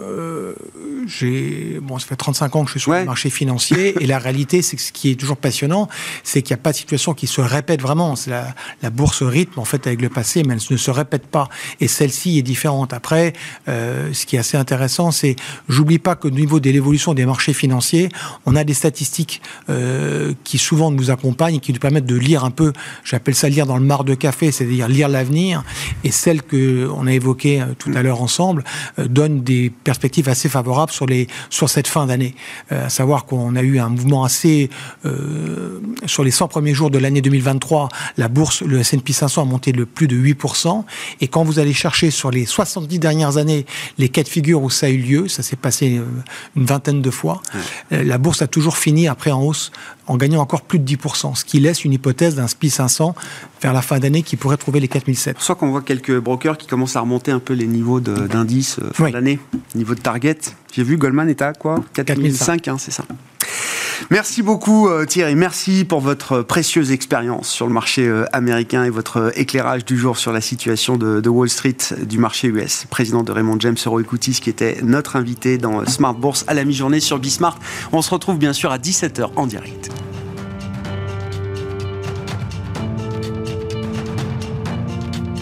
j'ai 1.07 1.78
bon, 1.81 1.98
ça 1.98 2.07
fait 2.07 2.16
35 2.16 2.57
ans 2.57 2.62
que 2.62 2.68
je 2.68 2.72
suis 2.72 2.81
sur 2.81 2.92
le 2.92 3.05
marché 3.05 3.31
financier 3.31 3.94
et 4.00 4.07
la 4.07 4.18
réalité, 4.18 4.62
c'est 4.62 4.76
que 4.76 4.83
ce 4.83 4.92
qui 4.92 5.11
est 5.11 5.14
toujours 5.14 5.37
passionnant, 5.37 5.88
c'est 6.22 6.42
qu'il 6.42 6.55
n'y 6.55 6.61
a 6.61 6.62
pas 6.62 6.72
de 6.72 6.76
situation 6.76 7.14
qui 7.14 7.26
se 7.26 7.40
répète 7.40 7.81
vraiment. 7.81 8.14
La, 8.26 8.55
la, 8.83 8.90
bourse 8.90 9.22
rythme 9.22 9.59
en 9.59 9.64
fait 9.64 9.87
avec 9.87 10.02
le 10.02 10.09
passé, 10.09 10.42
mais 10.42 10.55
elle 10.55 10.61
ne 10.70 10.76
se 10.76 10.90
répète 10.90 11.26
pas. 11.26 11.48
Et 11.81 11.88
celle-ci 11.88 12.38
est 12.38 12.42
différente. 12.42 12.92
Après, 12.92 13.33
euh, 13.68 14.12
ce 14.12 14.26
qui 14.26 14.37
est 14.37 14.38
assez 14.38 14.57
intéressant, 14.57 15.11
c'est 15.11 15.37
j'oublie 15.68 15.98
pas 15.98 16.14
qu'au 16.14 16.31
niveau 16.31 16.61
de 16.61 16.70
l'évolution 16.70 17.14
des 17.14 17.26
marchés 17.26 17.52
financiers, 17.52 18.09
on 18.46 18.55
a 18.55 18.64
des 18.64 18.74
statistiques 18.74 19.40
euh, 19.70 20.35
qui 20.44 20.59
souvent 20.59 20.90
nous 20.90 21.11
accompagnent 21.11 21.57
et 21.57 21.61
qui 21.61 21.72
nous 21.72 21.78
permettent 21.78 22.07
de 22.07 22.16
lire 22.16 22.44
un 22.44 22.50
peu. 22.50 22.72
J'appelle 23.05 23.35
ça 23.35 23.48
lire 23.48 23.66
dans 23.66 23.78
le 23.78 23.85
mar 23.85 24.05
de 24.05 24.14
café, 24.14 24.52
c'est-à-dire 24.52 24.88
lire 24.88 25.09
l'avenir. 25.09 25.64
Et 26.05 26.11
celle 26.11 26.42
que 26.42 26.88
on 26.94 27.07
a 27.07 27.12
évoquée 27.12 27.62
euh, 27.62 27.66
tout 27.78 27.90
à 27.94 28.02
l'heure 28.02 28.20
ensemble 28.22 28.31
euh, 28.40 29.08
donne 29.08 29.42
des 29.42 29.70
perspectives 29.84 30.28
assez 30.28 30.48
favorables 30.48 30.92
sur, 30.92 31.06
les, 31.06 31.26
sur 31.50 31.68
cette 31.68 31.86
fin 31.86 32.06
d'année. 32.06 32.34
Euh, 32.70 32.86
à 32.86 32.88
savoir 32.88 33.24
qu'on 33.24 33.56
a 33.56 33.62
eu 33.62 33.78
un 33.78 33.88
mouvement 33.88 34.24
assez... 34.24 34.70
Euh, 35.04 35.80
sur 36.06 36.24
les 36.24 36.30
100 36.30 36.48
premiers 36.48 36.74
jours 36.74 36.90
de 36.90 36.98
l'année 36.98 37.20
2023, 37.20 37.88
la 38.16 38.28
bourse, 38.28 38.62
le 38.62 38.80
S&P 38.80 39.12
500 39.12 39.42
a 39.42 39.44
monté 39.44 39.72
de 39.72 39.84
plus 39.84 40.08
de 40.08 40.16
8%. 40.16 40.84
Et 41.20 41.28
quand 41.28 41.44
vous 41.44 41.58
allez 41.58 41.72
chercher 41.72 42.10
sur 42.10 42.30
les 42.30 42.46
70 42.46 42.98
dernières 42.98 43.36
années 43.36 43.66
les 43.98 44.08
cas 44.08 44.22
de 44.22 44.28
figure 44.28 44.62
où 44.62 44.70
ça 44.70 44.86
a 44.86 44.88
eu 44.88 44.98
lieu, 44.98 45.28
ça 45.28 45.42
s'est 45.42 45.56
passé 45.56 46.00
une 46.56 46.64
vingtaine 46.64 47.02
de 47.02 47.10
fois, 47.10 47.40
la 47.90 48.18
bourse 48.18 48.42
a 48.42 48.46
toujours 48.46 48.76
fini 48.76 49.08
après 49.08 49.30
en 49.30 49.42
hausse 49.42 49.70
en 50.06 50.16
gagnant 50.16 50.40
encore 50.40 50.62
plus 50.62 50.78
de 50.78 50.96
10%, 50.96 51.36
ce 51.36 51.44
qui 51.44 51.60
laisse 51.60 51.84
une 51.84 51.92
hypothèse 51.92 52.34
d'un 52.34 52.48
SPI 52.48 52.70
500 52.70 53.14
vers 53.60 53.72
la 53.72 53.82
fin 53.82 53.98
d'année 53.98 54.22
qui 54.22 54.36
pourrait 54.36 54.56
trouver 54.56 54.80
les 54.80 54.88
4007. 54.88 55.36
C'est 55.38 55.46
pour 55.46 55.56
qu'on 55.56 55.70
voit 55.70 55.82
quelques 55.82 56.18
brokers 56.18 56.58
qui 56.58 56.66
commencent 56.66 56.96
à 56.96 57.00
remonter 57.00 57.30
un 57.30 57.38
peu 57.38 57.54
les 57.54 57.66
niveaux 57.66 58.00
d'indices 58.28 58.80
fin 58.92 59.11
d'année, 59.11 59.38
niveau 59.74 59.94
de 59.94 60.00
target. 60.00 60.38
J'ai 60.72 60.82
vu 60.82 60.96
Goldman 60.96 61.28
est 61.28 61.42
à 61.42 61.52
quoi? 61.52 61.82
4005, 61.94 62.68
hein, 62.68 62.76
c'est 62.78 62.90
ça. 62.90 63.04
Merci 64.11 64.42
beaucoup 64.42 64.88
euh, 64.88 65.04
Thierry, 65.04 65.35
merci 65.35 65.85
pour 65.85 66.00
votre 66.00 66.42
précieuse 66.42 66.92
expérience 66.92 67.48
sur 67.48 67.66
le 67.66 67.72
marché 67.72 68.06
euh, 68.06 68.24
américain 68.32 68.85
et 68.85 68.90
votre 68.90 69.32
éclairage 69.37 69.85
du 69.85 69.96
jour 69.96 70.18
sur 70.18 70.32
la 70.32 70.40
situation 70.40 70.96
de, 70.96 71.28
Wall 71.28 71.48
Street 71.48 71.76
du 72.02 72.18
marché 72.18 72.48
US. 72.48 72.85
Président 72.90 73.22
de 73.22 73.32
Raymond 73.32 73.56
James 73.61 73.76
Equity, 73.76 74.32
qui 74.32 74.50
était 74.50 74.78
notre 74.82 75.16
invité 75.16 75.56
dans 75.56 75.87
Smart 75.87 76.14
Bourse 76.14 76.44
à 76.46 76.54
la 76.54 76.64
mi-journée 76.64 77.00
sur 77.00 77.18
Bismart. 77.18 77.58
On 77.92 78.02
se 78.02 78.11
retrouve 78.11 78.38
bien 78.38 78.52
sûr 78.52 78.70
à 78.72 78.78
17h 78.78 79.30
en 79.37 79.46
direct. 79.46 79.90